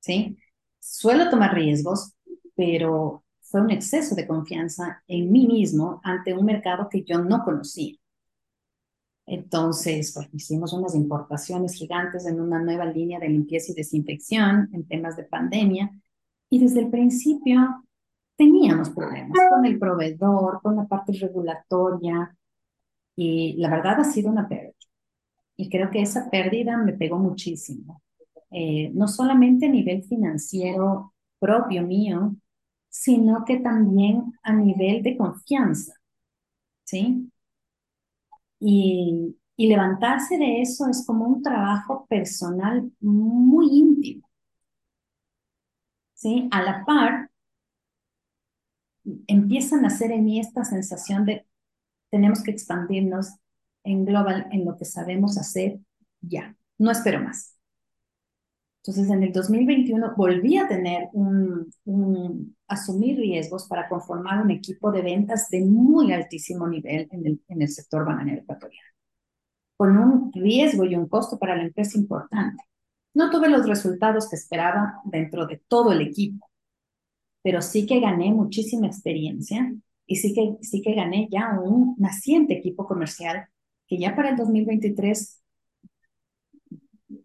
¿sí? 0.00 0.36
Suelo 0.78 1.30
tomar 1.30 1.54
riesgos, 1.54 2.14
pero 2.54 3.24
fue 3.40 3.62
un 3.62 3.70
exceso 3.70 4.14
de 4.14 4.26
confianza 4.26 5.02
en 5.08 5.32
mí 5.32 5.46
mismo 5.46 6.00
ante 6.04 6.34
un 6.34 6.44
mercado 6.44 6.88
que 6.90 7.02
yo 7.02 7.18
no 7.18 7.42
conocía. 7.44 7.96
Entonces, 9.30 10.12
pues 10.14 10.28
hicimos 10.32 10.72
unas 10.72 10.94
importaciones 10.94 11.74
gigantes 11.74 12.26
en 12.26 12.40
una 12.40 12.62
nueva 12.62 12.86
línea 12.86 13.20
de 13.20 13.28
limpieza 13.28 13.72
y 13.72 13.74
desinfección 13.74 14.70
en 14.72 14.88
temas 14.88 15.16
de 15.16 15.24
pandemia 15.24 15.90
y 16.48 16.58
desde 16.58 16.80
el 16.80 16.90
principio 16.90 17.84
teníamos 18.36 18.88
problemas 18.88 19.38
con 19.50 19.66
el 19.66 19.78
proveedor, 19.78 20.62
con 20.62 20.76
la 20.76 20.86
parte 20.86 21.12
regulatoria 21.12 22.34
y 23.16 23.54
la 23.58 23.68
verdad 23.68 24.00
ha 24.00 24.04
sido 24.04 24.30
una 24.30 24.48
pérdida. 24.48 24.72
Y 25.56 25.68
creo 25.68 25.90
que 25.90 26.00
esa 26.00 26.30
pérdida 26.30 26.78
me 26.78 26.94
pegó 26.94 27.18
muchísimo. 27.18 28.00
Eh, 28.50 28.90
no 28.94 29.08
solamente 29.08 29.66
a 29.66 29.70
nivel 29.70 30.04
financiero 30.04 31.12
propio 31.38 31.82
mío, 31.82 32.34
sino 32.88 33.44
que 33.44 33.58
también 33.58 34.32
a 34.42 34.54
nivel 34.54 35.02
de 35.02 35.18
confianza, 35.18 35.92
¿sí? 36.84 37.30
Y, 38.60 39.36
levantarse 39.56 40.38
de 40.38 40.62
eso 40.62 40.88
es 40.88 41.04
como 41.04 41.26
un 41.26 41.42
trabajo 41.42 42.06
personal 42.08 42.92
muy 43.00 43.66
íntimo, 43.70 44.28
¿sí? 46.14 46.48
A 46.52 46.62
la 46.62 46.84
par, 46.84 47.30
empiezan 49.26 49.84
a 49.84 49.88
hacer 49.88 50.12
en 50.12 50.24
mí 50.24 50.38
esta 50.38 50.64
sensación 50.64 51.24
de 51.24 51.44
tenemos 52.10 52.42
que 52.42 52.52
expandirnos, 52.52 53.34
en 53.84 54.04
global 54.04 54.48
en 54.52 54.64
lo 54.64 54.76
que 54.76 54.84
sabemos 54.84 55.38
hacer 55.38 55.80
ya. 56.20 56.56
No 56.78 56.90
espero 56.90 57.20
más. 57.20 57.57
Entonces, 58.88 59.12
en 59.12 59.22
el 59.22 59.32
2021 59.34 60.14
volví 60.16 60.56
a 60.56 60.66
tener 60.66 61.10
un, 61.12 61.70
un, 61.84 62.56
asumir 62.66 63.18
riesgos 63.18 63.68
para 63.68 63.86
conformar 63.86 64.42
un 64.42 64.50
equipo 64.50 64.90
de 64.90 65.02
ventas 65.02 65.50
de 65.50 65.62
muy 65.62 66.10
altísimo 66.10 66.66
nivel 66.66 67.06
en 67.10 67.26
el, 67.26 67.42
en 67.48 67.60
el 67.60 67.68
sector 67.68 68.06
bananero 68.06 68.40
ecuatoriano, 68.40 68.88
con 69.76 69.98
un 69.98 70.32
riesgo 70.32 70.86
y 70.86 70.96
un 70.96 71.06
costo 71.06 71.38
para 71.38 71.54
la 71.54 71.64
empresa 71.64 71.98
importante. 71.98 72.64
No 73.12 73.28
tuve 73.28 73.50
los 73.50 73.68
resultados 73.68 74.26
que 74.30 74.36
esperaba 74.36 75.02
dentro 75.04 75.46
de 75.46 75.60
todo 75.68 75.92
el 75.92 76.00
equipo, 76.00 76.48
pero 77.42 77.60
sí 77.60 77.84
que 77.84 78.00
gané 78.00 78.32
muchísima 78.32 78.86
experiencia 78.86 79.70
y 80.06 80.16
sí 80.16 80.32
que, 80.32 80.56
sí 80.64 80.80
que 80.80 80.94
gané 80.94 81.28
ya 81.30 81.60
un 81.62 81.94
naciente 81.98 82.54
equipo 82.54 82.86
comercial 82.86 83.48
que 83.86 83.98
ya 83.98 84.16
para 84.16 84.30
el 84.30 84.36
2023 84.36 85.42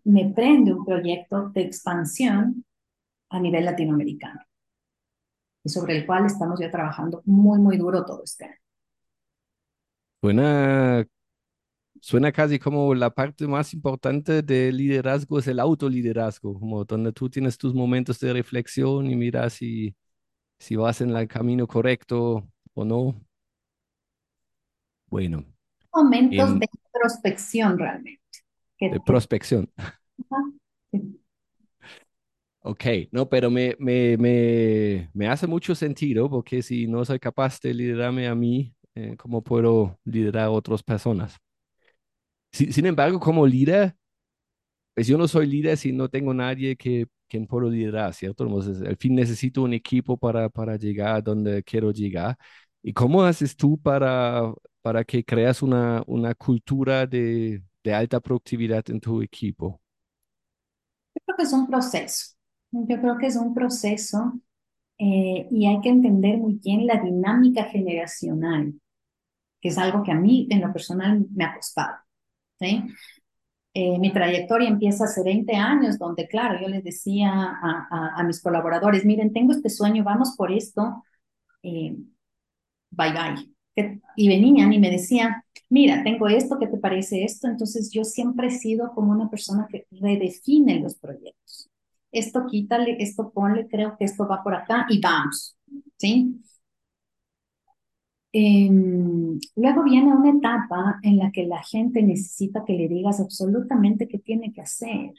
me 0.05 0.31
prende 0.33 0.73
un 0.73 0.85
proyecto 0.85 1.49
de 1.49 1.61
expansión 1.61 2.65
a 3.29 3.39
nivel 3.39 3.65
latinoamericano 3.65 4.41
y 5.63 5.69
sobre 5.69 5.97
el 5.97 6.05
cual 6.05 6.25
estamos 6.25 6.59
ya 6.59 6.69
trabajando 6.69 7.21
muy, 7.25 7.59
muy 7.59 7.77
duro 7.77 8.05
todo 8.05 8.23
este 8.23 8.45
año. 8.45 8.55
Suena, 10.21 11.05
suena 12.01 12.31
casi 12.31 12.59
como 12.59 12.93
la 12.95 13.09
parte 13.09 13.47
más 13.47 13.73
importante 13.73 14.41
del 14.41 14.77
liderazgo 14.77 15.39
es 15.39 15.47
el 15.47 15.59
autoliderazgo, 15.59 16.59
como 16.59 16.85
donde 16.85 17.11
tú 17.11 17.29
tienes 17.29 17.57
tus 17.57 17.73
momentos 17.73 18.19
de 18.19 18.33
reflexión 18.33 19.09
y 19.09 19.15
miras 19.15 19.53
si, 19.53 19.95
si 20.59 20.75
vas 20.75 21.01
en 21.01 21.09
el 21.11 21.27
camino 21.27 21.67
correcto 21.67 22.47
o 22.73 22.85
no. 22.85 23.15
Bueno. 25.07 25.45
Momentos 25.93 26.49
en, 26.49 26.59
de 26.59 26.67
introspección 26.85 27.77
realmente. 27.77 28.22
De 28.79 28.99
prospección. 29.05 29.69
Ok, 32.65 32.85
no, 33.11 33.27
pero 33.27 33.51
me, 33.51 33.75
me, 33.77 34.15
me, 34.17 35.09
me, 35.13 35.27
hace 35.27 35.47
mucho 35.47 35.75
sentido 35.75 36.29
porque 36.29 36.61
si 36.61 36.87
no 36.87 37.03
soy 37.03 37.19
capaz 37.19 37.59
de 37.59 37.73
liderarme 37.73 38.25
a 38.27 38.35
mí, 38.35 38.73
eh, 38.95 39.17
¿cómo 39.17 39.43
puedo 39.43 39.99
liderar 40.05 40.45
a 40.45 40.51
otras 40.51 40.81
personas? 40.81 41.37
Sin, 42.51 42.71
sin, 42.71 42.85
embargo, 42.85 43.19
como 43.19 43.45
líder, 43.45 43.95
pues 44.93 45.07
yo 45.07 45.17
no 45.17 45.27
soy 45.27 45.47
líder 45.47 45.77
si 45.77 45.91
no 45.91 46.09
tengo 46.09 46.33
nadie 46.33 46.75
que 46.75 47.07
quien 47.27 47.47
puedo 47.47 47.69
liderar, 47.69 48.13
¿cierto? 48.13 48.45
Entonces, 48.45 48.81
al 48.81 48.97
fin 48.97 49.15
necesito 49.15 49.63
un 49.63 49.73
equipo 49.73 50.17
para, 50.17 50.49
para 50.49 50.75
llegar 50.77 51.15
a 51.15 51.21
donde 51.21 51.63
quiero 51.63 51.91
llegar. 51.91 52.37
¿Y 52.83 52.93
cómo 52.93 53.23
haces 53.23 53.55
tú 53.55 53.79
para, 53.81 54.53
para 54.81 55.03
que 55.03 55.23
creas 55.25 55.61
una, 55.63 56.03
una 56.07 56.35
cultura 56.35 57.07
de, 57.07 57.63
de 57.83 57.93
alta 57.93 58.19
productividad 58.19 58.83
en 58.89 58.99
tu 58.99 59.21
equipo? 59.21 59.81
Yo 61.15 61.21
creo 61.25 61.37
que 61.37 61.43
es 61.43 61.53
un 61.53 61.67
proceso. 61.67 62.35
Yo 62.71 62.99
creo 62.99 63.17
que 63.17 63.27
es 63.27 63.35
un 63.35 63.53
proceso 63.53 64.33
eh, 64.97 65.47
y 65.51 65.67
hay 65.67 65.81
que 65.81 65.89
entender 65.89 66.37
muy 66.37 66.55
bien 66.55 66.87
la 66.87 67.01
dinámica 67.01 67.65
generacional, 67.65 68.73
que 69.61 69.69
es 69.69 69.77
algo 69.77 70.03
que 70.03 70.11
a 70.11 70.15
mí 70.15 70.47
en 70.51 70.61
lo 70.61 70.73
personal 70.73 71.25
me 71.33 71.45
ha 71.45 71.55
costado. 71.55 71.95
Eh, 73.75 73.97
mi 73.99 74.13
trayectoria 74.13 74.69
empieza 74.69 75.05
hace 75.05 75.23
20 75.23 75.55
años, 75.55 75.97
donde, 75.97 76.27
claro, 76.27 76.59
yo 76.61 76.67
les 76.67 76.83
decía 76.83 77.31
a 77.31 78.23
mis 78.23 78.41
colaboradores, 78.41 79.03
miren, 79.05 79.33
tengo 79.33 79.51
este 79.51 79.69
sueño, 79.69 80.03
vamos 80.03 80.35
por 80.37 80.51
esto, 80.51 81.03
eh, 81.63 81.95
bye 82.91 83.11
bye. 83.13 83.52
Y 84.15 84.27
venían 84.27 84.71
y 84.71 84.79
me 84.79 84.91
decían, 84.91 85.43
mira, 85.69 86.03
tengo 86.03 86.27
esto, 86.27 86.59
¿qué 86.59 86.67
te 86.67 86.77
parece 86.77 87.23
esto? 87.23 87.47
Entonces 87.47 87.91
yo 87.91 88.03
siempre 88.03 88.47
he 88.47 88.51
sido 88.51 88.93
como 88.93 89.11
una 89.11 89.29
persona 89.29 89.67
que 89.69 89.87
redefine 89.91 90.79
los 90.79 90.95
proyectos. 90.95 91.69
Esto 92.11 92.45
quítale, 92.47 92.97
esto 92.99 93.31
ponle, 93.31 93.67
creo 93.67 93.97
que 93.97 94.05
esto 94.05 94.27
va 94.27 94.43
por 94.43 94.53
acá 94.55 94.85
y 94.89 94.99
vamos, 95.01 95.57
¿sí? 95.97 96.39
Eh, 98.35 98.69
luego 99.55 99.83
viene 99.83 100.11
una 100.15 100.31
etapa 100.31 100.99
en 101.03 101.17
la 101.17 101.31
que 101.31 101.45
la 101.45 101.61
gente 101.63 102.01
necesita 102.01 102.65
que 102.65 102.73
le 102.73 102.87
digas 102.87 103.19
absolutamente 103.19 104.07
qué 104.07 104.17
tiene 104.19 104.51
que 104.53 104.61
hacer. 104.61 105.13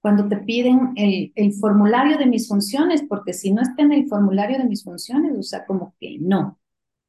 Cuando 0.00 0.28
te 0.28 0.36
piden 0.38 0.92
el, 0.96 1.32
el, 1.34 1.52
formulario 1.54 2.16
de 2.18 2.26
mis 2.26 2.48
funciones, 2.48 3.02
porque 3.08 3.32
si 3.32 3.52
no 3.52 3.62
está 3.62 3.82
en 3.82 3.92
el 3.92 4.06
formulario 4.08 4.58
de 4.58 4.64
mis 4.64 4.84
funciones, 4.84 5.36
o 5.36 5.42
sea, 5.42 5.66
como 5.66 5.94
que 5.98 6.18
no, 6.20 6.58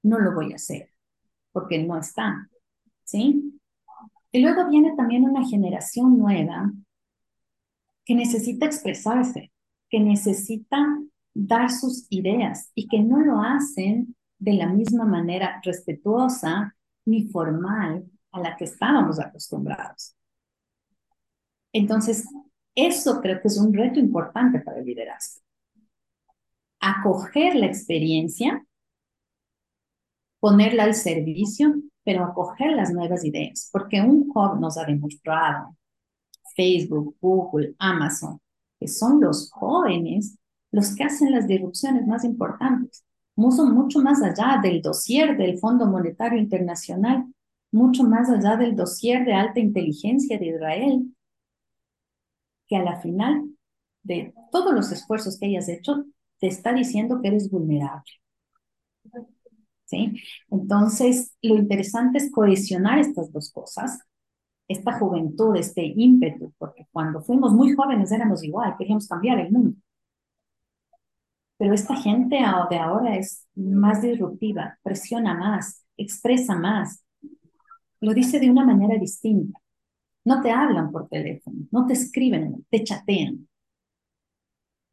no 0.03 0.19
lo 0.19 0.33
voy 0.33 0.53
a 0.53 0.55
hacer 0.55 0.91
porque 1.51 1.83
no 1.83 1.97
está, 1.97 2.49
¿sí? 3.03 3.59
Y 4.31 4.41
luego 4.41 4.69
viene 4.69 4.95
también 4.95 5.23
una 5.23 5.43
generación 5.47 6.19
nueva 6.19 6.71
que 8.05 8.13
necesita 8.13 8.67
expresarse, 8.67 9.51
que 9.89 9.99
necesita 9.99 10.77
dar 11.33 11.71
sus 11.71 12.05
ideas 12.11 12.71
y 12.75 12.87
que 12.87 12.99
no 12.99 13.21
lo 13.21 13.41
hacen 13.41 14.15
de 14.37 14.53
la 14.53 14.67
misma 14.67 15.05
manera 15.05 15.59
respetuosa 15.63 16.75
ni 17.05 17.27
formal 17.27 18.05
a 18.31 18.39
la 18.39 18.55
que 18.55 18.65
estábamos 18.65 19.19
acostumbrados. 19.19 20.15
Entonces, 21.73 22.25
eso 22.75 23.19
creo 23.19 23.41
que 23.41 23.47
es 23.47 23.57
un 23.57 23.73
reto 23.73 23.99
importante 23.99 24.59
para 24.59 24.77
el 24.77 24.85
liderazgo. 24.85 25.41
Acoger 26.79 27.55
la 27.55 27.65
experiencia 27.65 28.63
ponerla 30.39 30.83
al 30.83 30.93
servicio, 30.93 31.75
pero 32.03 32.23
acoger 32.23 32.71
las 32.71 32.91
nuevas 32.93 33.25
ideas, 33.25 33.69
porque 33.71 34.01
un 34.01 34.29
joven 34.29 34.61
nos 34.61 34.77
ha 34.77 34.85
demostrado, 34.85 35.75
Facebook, 36.55 37.15
Google, 37.21 37.75
Amazon, 37.79 38.39
que 38.79 38.87
son 38.87 39.21
los 39.21 39.51
jóvenes 39.51 40.37
los 40.71 40.95
que 40.95 41.03
hacen 41.03 41.31
las 41.31 41.47
disrupciones 41.47 42.05
más 42.07 42.23
importantes, 42.23 43.05
mucho, 43.35 43.65
mucho 43.65 43.99
más 43.99 44.21
allá 44.21 44.59
del 44.61 44.81
dossier 44.81 45.37
del 45.37 45.59
Fondo 45.59 45.85
Monetario 45.85 46.39
Internacional, 46.39 47.25
mucho 47.71 48.03
más 48.03 48.29
allá 48.29 48.57
del 48.57 48.75
dossier 48.75 49.25
de 49.25 49.33
alta 49.33 49.59
inteligencia 49.59 50.37
de 50.37 50.47
Israel, 50.47 51.15
que 52.67 52.75
a 52.75 52.83
la 52.83 52.99
final 52.99 53.49
de 54.03 54.33
todos 54.51 54.73
los 54.73 54.91
esfuerzos 54.91 55.37
que 55.39 55.47
hayas 55.47 55.69
hecho, 55.69 56.05
te 56.39 56.47
está 56.47 56.73
diciendo 56.73 57.21
que 57.21 57.29
eres 57.29 57.49
vulnerable. 57.49 58.11
Entonces, 60.49 61.35
lo 61.41 61.55
interesante 61.55 62.17
es 62.17 62.31
cohesionar 62.31 62.99
estas 62.99 63.31
dos 63.31 63.51
cosas, 63.51 63.99
esta 64.67 64.99
juventud, 64.99 65.55
este 65.55 65.93
ímpetu, 65.95 66.53
porque 66.57 66.87
cuando 66.91 67.21
fuimos 67.21 67.53
muy 67.53 67.73
jóvenes 67.73 68.11
éramos 68.11 68.43
igual, 68.43 68.75
queríamos 68.77 69.07
cambiar 69.07 69.39
el 69.39 69.51
mundo. 69.51 69.77
Pero 71.57 71.73
esta 71.73 71.95
gente 71.95 72.37
de 72.37 72.77
ahora 72.77 73.15
es 73.17 73.47
más 73.55 74.01
disruptiva, 74.01 74.77
presiona 74.83 75.33
más, 75.33 75.83
expresa 75.97 76.55
más, 76.55 77.03
lo 77.99 78.13
dice 78.13 78.39
de 78.39 78.49
una 78.51 78.65
manera 78.65 78.99
distinta. 78.99 79.59
No 80.25 80.41
te 80.41 80.51
hablan 80.51 80.91
por 80.91 81.07
teléfono, 81.07 81.67
no 81.71 81.87
te 81.87 81.93
escriben, 81.93 82.65
te 82.69 82.83
chatean. 82.83 83.47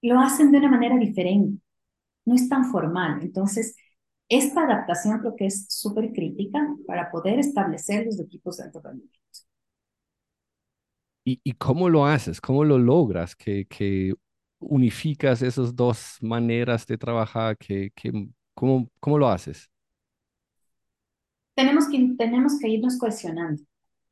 Lo 0.03 0.21
hacen 0.21 0.53
de 0.53 0.59
una 0.59 0.71
manera 0.71 0.97
diferente, 0.97 1.61
no 2.25 2.35
es 2.35 2.49
tan 2.49 2.67
formal. 2.71 3.21
Entonces, 3.23 3.77
esta 4.29 4.63
adaptación 4.63 5.19
creo 5.21 5.37
que 5.37 5.47
es 5.47 5.67
súper 5.69 6.13
crítica 6.13 6.75
para 6.87 7.11
poder 7.11 7.39
establecer 7.39 8.07
los 8.07 8.19
equipos 8.21 8.57
de 8.57 8.65
alto 8.65 8.81
rendimiento. 8.83 9.19
¿Y, 11.27 11.41
¿Y, 11.43 11.53
cómo 11.53 11.89
lo 11.89 12.05
haces? 12.05 12.41
¿Cómo 12.41 12.65
lo 12.65 12.79
logras? 12.79 13.35
Que, 13.35 13.65
que 13.67 14.13
unificas 14.59 15.41
esas 15.43 15.75
dos 15.75 16.19
maneras 16.21 16.87
de 16.87 16.99
trabajar? 16.99 17.57
Que, 17.57 17.91
que, 17.95 18.29
¿cómo, 18.55 18.89
¿Cómo 19.01 19.19
lo 19.19 19.29
haces? 19.29 19.71
Tenemos 21.55 21.89
que, 21.89 22.15
tenemos 22.19 22.59
que 22.59 22.69
irnos 22.69 22.99
cohesionando. 22.99 23.63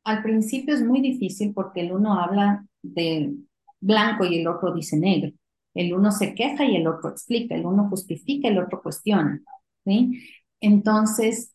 Al 0.05 0.23
principio 0.23 0.75
es 0.75 0.83
muy 0.83 1.01
difícil 1.01 1.53
porque 1.53 1.81
el 1.81 1.93
uno 1.93 2.19
habla 2.19 2.65
de 2.83 3.35
blanco 3.81 4.25
y 4.25 4.41
el 4.41 4.49
otro 4.49 4.73
dice 4.75 4.97
negro. 4.97 5.33
El 5.75 5.95
uno 5.95 6.13
se 6.13 6.35
queja 6.35 6.65
y 6.65 6.77
el 6.77 6.87
otro 6.87 7.11
explica. 7.11 7.55
El 7.55 7.67
uno 7.67 7.89
justifica, 7.89 8.49
y 8.49 8.53
el 8.53 8.59
otro 8.59 8.83
cuestiona. 8.83 9.41
¿Sí? 9.85 10.23
Entonces, 10.61 11.55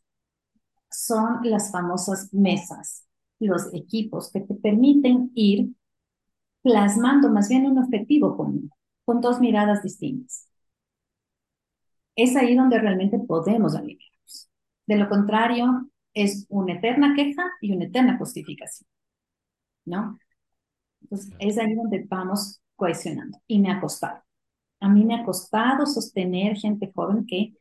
son 0.90 1.40
las 1.44 1.72
famosas 1.72 2.34
mesas, 2.34 3.06
los 3.40 3.74
equipos 3.74 4.32
que 4.32 4.42
te 4.42 4.56
permiten 4.56 5.32
ir 5.36 5.70
plasmando 6.62 7.30
más 7.30 7.50
bien 7.50 7.66
un 7.66 7.80
objetivo 7.80 8.38
común, 8.38 8.72
con 9.06 9.22
dos 9.22 9.40
miradas 9.40 9.84
distintas. 9.84 10.48
Es 12.16 12.36
ahí 12.36 12.56
donde 12.56 12.80
realmente 12.80 13.20
podemos 13.20 13.76
alinearnos. 13.76 14.50
De 14.88 14.98
lo 14.98 15.08
contrario, 15.10 15.90
es 16.14 16.46
una 16.50 16.74
eterna 16.74 17.14
queja 17.16 17.44
y 17.62 17.74
una 17.74 17.86
eterna 17.86 18.18
justificación, 18.18 18.90
¿no? 19.86 20.18
Entonces, 21.02 21.34
es 21.40 21.58
ahí 21.58 21.76
donde 21.76 22.06
vamos 22.10 22.62
cohesionando. 22.76 23.40
Y 23.48 23.60
me 23.60 23.72
ha 23.72 23.82
costado. 23.82 24.24
A 24.80 24.90
mí 24.90 25.06
me 25.06 25.16
ha 25.16 25.26
costado 25.26 25.86
sostener 25.86 26.58
gente 26.58 26.92
joven 26.94 27.26
que 27.26 27.54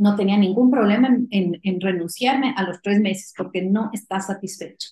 no 0.00 0.16
tenía 0.16 0.36
ningún 0.38 0.70
problema 0.70 1.08
en, 1.08 1.28
en, 1.30 1.60
en 1.62 1.80
renunciarme 1.80 2.54
a 2.56 2.64
los 2.64 2.80
tres 2.82 3.00
meses 3.00 3.34
porque 3.36 3.62
no 3.62 3.90
está 3.92 4.20
satisfecho. 4.20 4.90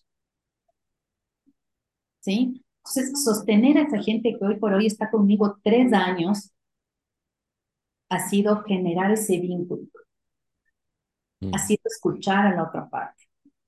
¿Sí? 2.20 2.62
Entonces, 2.78 3.24
sostener 3.24 3.76
a 3.78 3.82
esa 3.82 3.98
gente 4.02 4.36
que 4.38 4.44
hoy 4.44 4.56
por 4.58 4.72
hoy 4.72 4.86
está 4.86 5.10
conmigo 5.10 5.58
tres 5.64 5.92
años 5.92 6.50
ha 8.10 8.18
sido 8.28 8.64
generar 8.64 9.12
ese 9.12 9.38
vínculo, 9.40 9.86
Mm. 11.42 11.54
ha 11.54 11.58
sido 11.58 11.80
escuchar 11.84 12.46
a 12.46 12.54
la 12.54 12.64
otra 12.64 12.88
parte. 12.88 13.24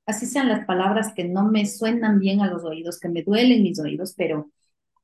Así 0.07 0.27
sean 0.27 0.49
las 0.49 0.67
palabras 0.67 1.13
que 1.15 1.25
no 1.25 1.51
me 1.51 1.67
suenan 1.67 2.19
bien 2.19 2.41
a 2.41 2.49
los 2.51 2.65
oídos, 2.65 2.99
que 2.99 3.09
me 3.09 3.23
duelen 3.23 3.63
mis 3.63 3.79
oídos, 3.81 4.15
pero 4.17 4.51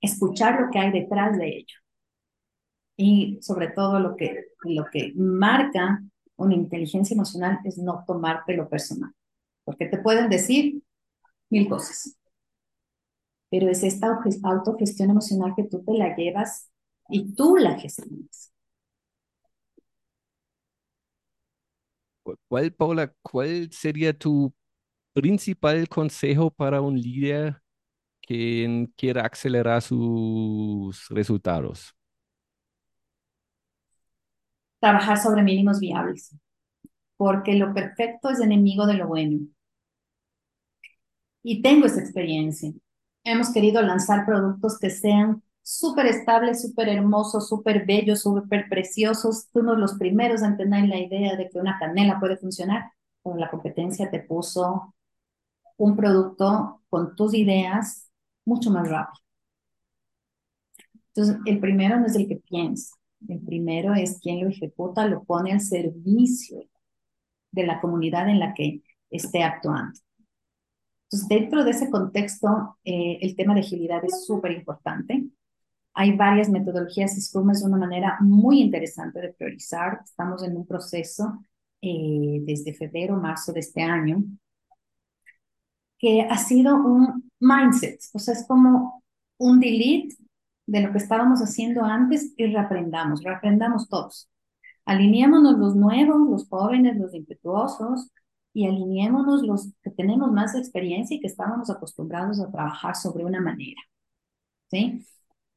escuchar 0.00 0.60
lo 0.60 0.70
que 0.70 0.78
hay 0.78 0.92
detrás 0.92 1.38
de 1.38 1.48
ello. 1.58 1.76
Y 2.96 3.38
sobre 3.42 3.68
todo 3.68 4.00
lo 4.00 4.16
que, 4.16 4.46
lo 4.64 4.86
que 4.90 5.12
marca 5.16 6.02
una 6.36 6.54
inteligencia 6.54 7.14
emocional 7.14 7.60
es 7.64 7.78
no 7.78 8.04
tomártelo 8.06 8.68
personal, 8.68 9.12
porque 9.64 9.86
te 9.86 9.98
pueden 9.98 10.30
decir 10.30 10.82
mil 11.50 11.68
cosas, 11.68 12.16
pero 13.50 13.68
es 13.70 13.82
esta 13.82 14.18
autogestión 14.44 15.10
emocional 15.10 15.54
que 15.56 15.64
tú 15.64 15.82
te 15.84 15.92
la 15.94 16.14
llevas 16.16 16.70
y 17.08 17.34
tú 17.34 17.56
la 17.56 17.78
gestionas. 17.78 18.52
¿Cu- 22.22 22.36
¿Cuál, 22.48 22.72
Paula, 22.72 23.12
cuál 23.22 23.70
sería 23.72 24.12
tu 24.16 24.52
principal 25.14 25.88
consejo 25.88 26.50
para 26.52 26.82
un 26.82 27.00
líder 27.00 27.62
que 28.22 28.88
quiera 28.96 29.26
acelerar 29.26 29.82
sus 29.82 31.08
resultados? 31.10 31.95
Trabajar 34.80 35.18
sobre 35.18 35.42
mínimos 35.42 35.80
viables, 35.80 36.34
porque 37.16 37.54
lo 37.54 37.74
perfecto 37.74 38.30
es 38.30 38.40
enemigo 38.40 38.86
de 38.86 38.94
lo 38.94 39.08
bueno. 39.08 39.40
Y 41.42 41.62
tengo 41.62 41.86
esa 41.86 42.00
experiencia. 42.00 42.72
Hemos 43.24 43.52
querido 43.52 43.82
lanzar 43.82 44.26
productos 44.26 44.78
que 44.78 44.90
sean 44.90 45.42
súper 45.62 46.06
estables, 46.06 46.62
súper 46.62 46.88
hermosos, 46.88 47.48
súper 47.48 47.86
bellos, 47.86 48.22
súper 48.22 48.68
preciosos. 48.68 49.48
Fuimos 49.52 49.78
los 49.78 49.94
primeros 49.94 50.42
a 50.42 50.48
entender 50.48 50.88
la 50.88 50.98
idea 50.98 51.36
de 51.36 51.48
que 51.48 51.58
una 51.58 51.78
canela 51.78 52.20
puede 52.20 52.36
funcionar, 52.36 52.92
pero 53.22 53.36
la 53.36 53.50
competencia 53.50 54.10
te 54.10 54.20
puso 54.20 54.94
un 55.78 55.96
producto 55.96 56.82
con 56.88 57.16
tus 57.16 57.34
ideas 57.34 58.10
mucho 58.44 58.70
más 58.70 58.88
rápido. 58.88 59.22
Entonces, 61.14 61.38
el 61.46 61.58
primero 61.60 61.98
no 61.98 62.06
es 62.06 62.14
el 62.14 62.28
que 62.28 62.36
piensa, 62.36 62.94
el 63.28 63.40
primero 63.40 63.94
es 63.94 64.18
quien 64.20 64.40
lo 64.40 64.48
ejecuta, 64.48 65.06
lo 65.06 65.24
pone 65.24 65.52
al 65.52 65.60
servicio 65.60 66.62
de 67.50 67.66
la 67.66 67.80
comunidad 67.80 68.28
en 68.28 68.40
la 68.40 68.54
que 68.54 68.82
esté 69.10 69.42
actuando. 69.42 69.98
Entonces, 71.04 71.28
dentro 71.28 71.64
de 71.64 71.70
ese 71.70 71.90
contexto, 71.90 72.78
eh, 72.84 73.18
el 73.22 73.36
tema 73.36 73.54
de 73.54 73.60
agilidad 73.60 74.04
es 74.04 74.26
súper 74.26 74.52
importante. 74.52 75.24
Hay 75.94 76.16
varias 76.16 76.50
metodologías, 76.50 77.16
Scrum 77.18 77.50
es 77.50 77.62
una 77.62 77.78
manera 77.78 78.18
muy 78.20 78.60
interesante 78.60 79.20
de 79.20 79.32
priorizar. 79.32 80.00
Estamos 80.04 80.42
en 80.42 80.56
un 80.56 80.66
proceso 80.66 81.40
eh, 81.80 82.40
desde 82.42 82.74
febrero, 82.74 83.16
marzo 83.16 83.52
de 83.52 83.60
este 83.60 83.82
año, 83.82 84.22
que 85.98 86.22
ha 86.22 86.36
sido 86.36 86.76
un 86.76 87.30
mindset, 87.40 88.00
o 88.12 88.18
sea, 88.18 88.34
es 88.34 88.46
como 88.46 89.02
un 89.38 89.60
delete 89.60 90.16
de 90.66 90.80
lo 90.80 90.92
que 90.92 90.98
estábamos 90.98 91.40
haciendo 91.40 91.84
antes 91.84 92.32
y 92.36 92.46
reaprendamos, 92.46 93.22
reaprendamos 93.22 93.88
todos. 93.88 94.28
Alineémonos 94.84 95.58
los 95.58 95.76
nuevos, 95.76 96.28
los 96.28 96.48
jóvenes, 96.48 96.96
los 96.96 97.14
impetuosos, 97.14 98.10
y 98.56 98.66
alineémonos 98.66 99.42
los 99.42 99.72
que 99.82 99.90
tenemos 99.90 100.32
más 100.32 100.54
experiencia 100.54 101.16
y 101.16 101.20
que 101.20 101.26
estábamos 101.26 101.68
acostumbrados 101.68 102.40
a 102.40 102.50
trabajar 102.50 102.96
sobre 102.96 103.24
una 103.24 103.40
manera. 103.40 103.80
¿Sí? 104.70 105.04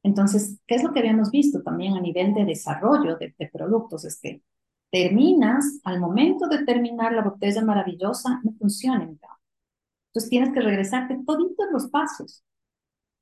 Entonces, 0.02 0.58
¿qué 0.66 0.74
es 0.74 0.84
lo 0.84 0.92
que 0.92 1.00
habíamos 1.00 1.30
visto 1.30 1.62
también 1.62 1.94
a 1.94 2.00
nivel 2.00 2.34
de 2.34 2.44
desarrollo 2.44 3.16
de, 3.16 3.34
de 3.38 3.48
productos? 3.48 4.04
Es 4.04 4.20
que 4.20 4.42
terminas, 4.90 5.80
al 5.84 5.98
momento 5.98 6.46
de 6.48 6.64
terminar 6.64 7.12
la 7.12 7.22
botella 7.22 7.64
maravillosa, 7.64 8.40
no 8.44 8.52
funciona. 8.58 9.04
Entonces 9.04 10.28
tienes 10.28 10.52
que 10.52 10.60
regresarte 10.60 11.18
toditos 11.26 11.66
los 11.72 11.88
pasos. 11.88 12.44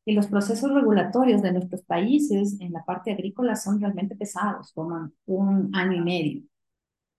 Y 0.05 0.15
los 0.15 0.27
procesos 0.27 0.73
regulatorios 0.73 1.43
de 1.43 1.53
nuestros 1.53 1.83
países 1.83 2.59
en 2.61 2.73
la 2.73 2.85
parte 2.85 3.13
agrícola 3.13 3.57
son 3.57 3.81
realmente 3.81 4.17
pesados, 4.17 4.73
toman 4.73 5.13
un 5.27 5.71
año 5.75 5.97
y 5.97 6.01
medio. 6.01 6.43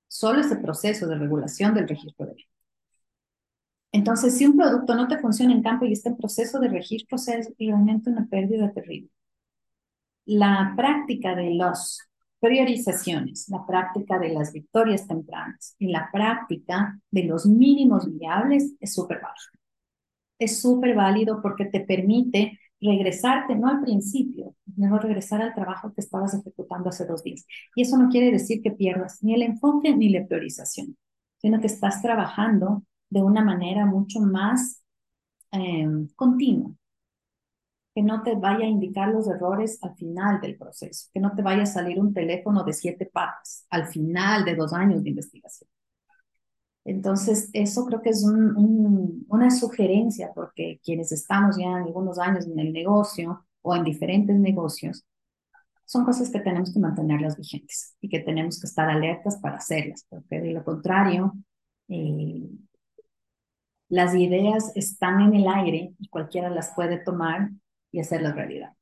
Solo 0.07 0.41
ese 0.41 0.55
proceso 0.55 1.07
de 1.07 1.15
regulación 1.17 1.73
del 1.75 1.87
registro 1.87 2.25
de 2.25 2.35
Entonces, 3.91 4.35
si 4.35 4.45
un 4.45 4.57
producto 4.57 4.95
no 4.95 5.07
te 5.07 5.19
funciona 5.19 5.53
en 5.53 5.61
campo 5.61 5.85
y 5.85 5.93
está 5.93 6.09
en 6.09 6.17
proceso 6.17 6.59
de 6.59 6.69
registro, 6.69 7.17
es 7.17 7.53
realmente 7.59 8.09
una 8.09 8.27
pérdida 8.27 8.71
terrible. 8.71 9.09
La 10.25 10.73
práctica 10.75 11.35
de 11.35 11.51
las 11.53 12.09
priorizaciones, 12.39 13.47
la 13.49 13.65
práctica 13.65 14.17
de 14.17 14.29
las 14.29 14.53
victorias 14.53 15.07
tempranas 15.07 15.75
y 15.77 15.91
la 15.91 16.09
práctica 16.11 16.99
de 17.11 17.23
los 17.23 17.45
mínimos 17.45 18.11
viables 18.17 18.73
es 18.79 18.93
súper 18.93 19.17
válido. 19.17 19.59
Es 20.39 20.61
súper 20.61 20.95
válido 20.95 21.41
porque 21.41 21.65
te 21.65 21.81
permite 21.81 22.57
regresarte, 22.81 23.55
no 23.55 23.67
al 23.67 23.81
principio, 23.81 24.55
mejor 24.75 25.03
regresar 25.03 25.41
al 25.41 25.53
trabajo 25.53 25.93
que 25.93 26.01
estabas 26.01 26.33
ejecutando 26.33 26.89
hace 26.89 27.05
dos 27.05 27.23
días. 27.23 27.45
Y 27.75 27.81
eso 27.81 27.97
no 27.97 28.09
quiere 28.09 28.31
decir 28.31 28.61
que 28.61 28.71
pierdas 28.71 29.21
ni 29.23 29.33
el 29.33 29.43
enfoque 29.43 29.95
ni 29.95 30.09
la 30.09 30.25
priorización, 30.25 30.97
sino 31.37 31.59
que 31.59 31.67
estás 31.67 32.01
trabajando 32.01 32.83
de 33.09 33.21
una 33.21 33.43
manera 33.43 33.85
mucho 33.85 34.19
más 34.19 34.83
eh, 35.51 35.87
continua, 36.15 36.71
que 37.95 38.03
no 38.03 38.23
te 38.23 38.35
vaya 38.35 38.65
a 38.65 38.69
indicar 38.69 39.09
los 39.09 39.27
errores 39.27 39.79
al 39.81 39.95
final 39.95 40.39
del 40.41 40.57
proceso, 40.57 41.09
que 41.13 41.19
no 41.19 41.33
te 41.35 41.41
vaya 41.41 41.63
a 41.63 41.65
salir 41.65 41.99
un 41.99 42.13
teléfono 42.13 42.63
de 42.63 42.73
siete 42.73 43.05
patas 43.05 43.65
al 43.69 43.87
final 43.87 44.45
de 44.45 44.55
dos 44.55 44.73
años 44.73 45.03
de 45.03 45.09
investigación. 45.09 45.69
Entonces, 46.85 47.49
eso 47.53 47.85
creo 47.85 48.01
que 48.01 48.09
es 48.09 48.23
un, 48.23 48.55
un, 48.57 49.25
una 49.29 49.51
sugerencia, 49.51 50.31
porque 50.33 50.79
quienes 50.83 51.11
estamos 51.11 51.57
ya 51.57 51.75
algunos 51.75 52.19
años 52.19 52.47
en 52.47 52.59
el 52.59 52.73
negocio 52.73 53.45
o 53.61 53.75
en 53.75 53.83
diferentes 53.83 54.37
negocios, 54.39 55.05
son 55.85 56.05
cosas 56.05 56.29
que 56.29 56.39
tenemos 56.39 56.71
que 56.73 56.79
mantenerlas 56.79 57.35
vigentes 57.35 57.95
y 57.99 58.09
que 58.09 58.19
tenemos 58.19 58.59
que 58.59 58.67
estar 58.67 58.89
alertas 58.89 59.37
para 59.37 59.57
hacerlas, 59.57 60.05
porque 60.07 60.39
de 60.39 60.51
lo 60.53 60.63
contrario, 60.63 61.33
eh, 61.87 62.47
las 63.89 64.13
ideas 64.13 64.71
están 64.75 65.19
en 65.21 65.33
el 65.33 65.47
aire 65.47 65.93
y 65.97 66.07
cualquiera 66.09 66.49
las 66.49 66.73
puede 66.75 66.99
tomar 66.99 67.49
y 67.91 67.99
hacerlas 67.99 68.35
realidad. 68.35 68.73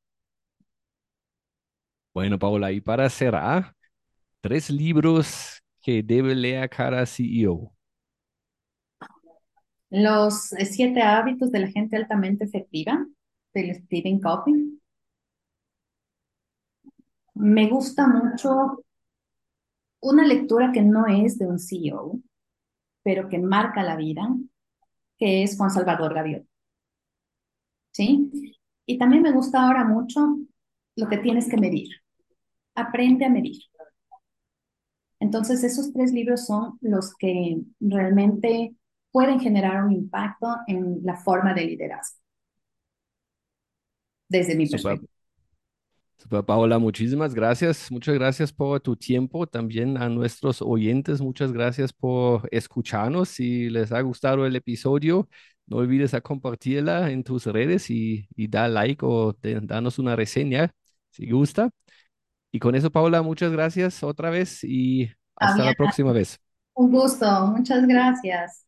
Bueno, 2.14 2.38
Paula, 2.38 2.72
y 2.72 2.82
para 2.82 3.10
cerrar, 3.10 3.74
tres 4.42 4.70
libros 4.70 5.62
que 5.82 6.04
debe 6.04 6.36
leer 6.36 6.70
cada 6.70 7.06
CEO. 7.06 7.77
Los 9.90 10.50
siete 10.50 11.02
hábitos 11.02 11.52
de 11.52 11.60
la 11.60 11.68
gente 11.68 11.96
altamente 11.96 12.44
efectiva, 12.44 13.06
del 13.54 13.76
Stephen 13.76 14.20
Covey. 14.20 14.80
Me 17.36 17.70
gusta 17.70 18.08
mucho 18.08 18.84
una 20.02 20.26
lectura 20.26 20.72
que 20.72 20.82
no 20.82 21.06
es 21.08 21.38
de 21.38 21.48
un 21.48 21.60
CEO, 21.60 22.20
pero 23.04 23.30
que 23.30 23.40
marca 23.40 23.84
la 23.84 23.96
vida, 23.96 24.28
que 25.18 25.44
es 25.44 25.58
Juan 25.58 25.72
Salvador 25.72 26.14
Gaviota. 26.14 26.48
¿Sí? 27.92 28.54
Y 28.86 28.98
también 28.98 29.24
me 29.24 29.32
gusta 29.32 29.66
ahora 29.66 29.84
mucho 29.84 30.38
lo 30.96 31.08
que 31.08 31.18
tienes 31.18 31.50
que 31.50 31.58
medir. 31.58 31.90
Aprende 32.76 33.26
a 33.26 33.30
medir. 33.30 33.62
Entonces, 35.20 35.64
esos 35.64 35.92
tres 35.94 36.12
libros 36.12 36.46
son 36.46 36.78
los 36.82 37.16
que 37.16 37.62
realmente 37.80 38.76
pueden 39.18 39.40
generar 39.40 39.84
un 39.84 39.92
impacto 39.94 40.48
en 40.68 41.00
la 41.04 41.16
forma 41.18 41.52
de 41.56 41.66
liderazgo. 41.66 42.20
Desde 44.30 44.56
mi 44.56 44.68
Super. 44.68 44.70
perspectiva. 44.70 45.12
Super, 46.18 46.44
Paola, 46.44 46.80
muchísimas 46.80 47.34
gracias. 47.36 47.92
Muchas 47.92 48.16
gracias 48.16 48.52
por 48.52 48.80
tu 48.80 48.96
tiempo. 48.96 49.46
También 49.48 49.98
a 49.98 50.10
nuestros 50.10 50.62
oyentes, 50.62 51.22
muchas 51.22 51.52
gracias 51.54 51.94
por 51.94 52.48
escucharnos. 52.52 53.30
Si 53.30 53.70
les 53.70 53.92
ha 53.92 54.02
gustado 54.02 54.46
el 54.46 54.56
episodio, 54.56 55.30
no 55.68 55.78
olvides 55.78 56.14
a 56.16 56.22
compartirla 56.22 57.12
en 57.12 57.24
tus 57.24 57.46
redes 57.46 57.90
y, 57.92 58.28
y 58.36 58.48
dar 58.48 58.72
like 58.72 59.06
o 59.06 59.34
te, 59.34 59.60
danos 59.62 60.00
una 60.00 60.16
reseña 60.16 60.72
si 61.12 61.30
gusta. 61.30 61.70
Y 62.52 62.60
con 62.60 62.76
eso, 62.76 62.92
Paola, 62.92 63.22
muchas 63.24 63.52
gracias 63.52 64.04
otra 64.04 64.30
vez 64.32 64.64
y 64.64 65.10
hasta 65.38 65.64
la 65.66 65.74
Fabiana, 65.74 65.76
próxima 65.76 66.14
vez. 66.14 66.40
un 66.76 66.92
gusto. 66.92 67.48
Muchas 67.48 67.86
gracias. 67.88 68.67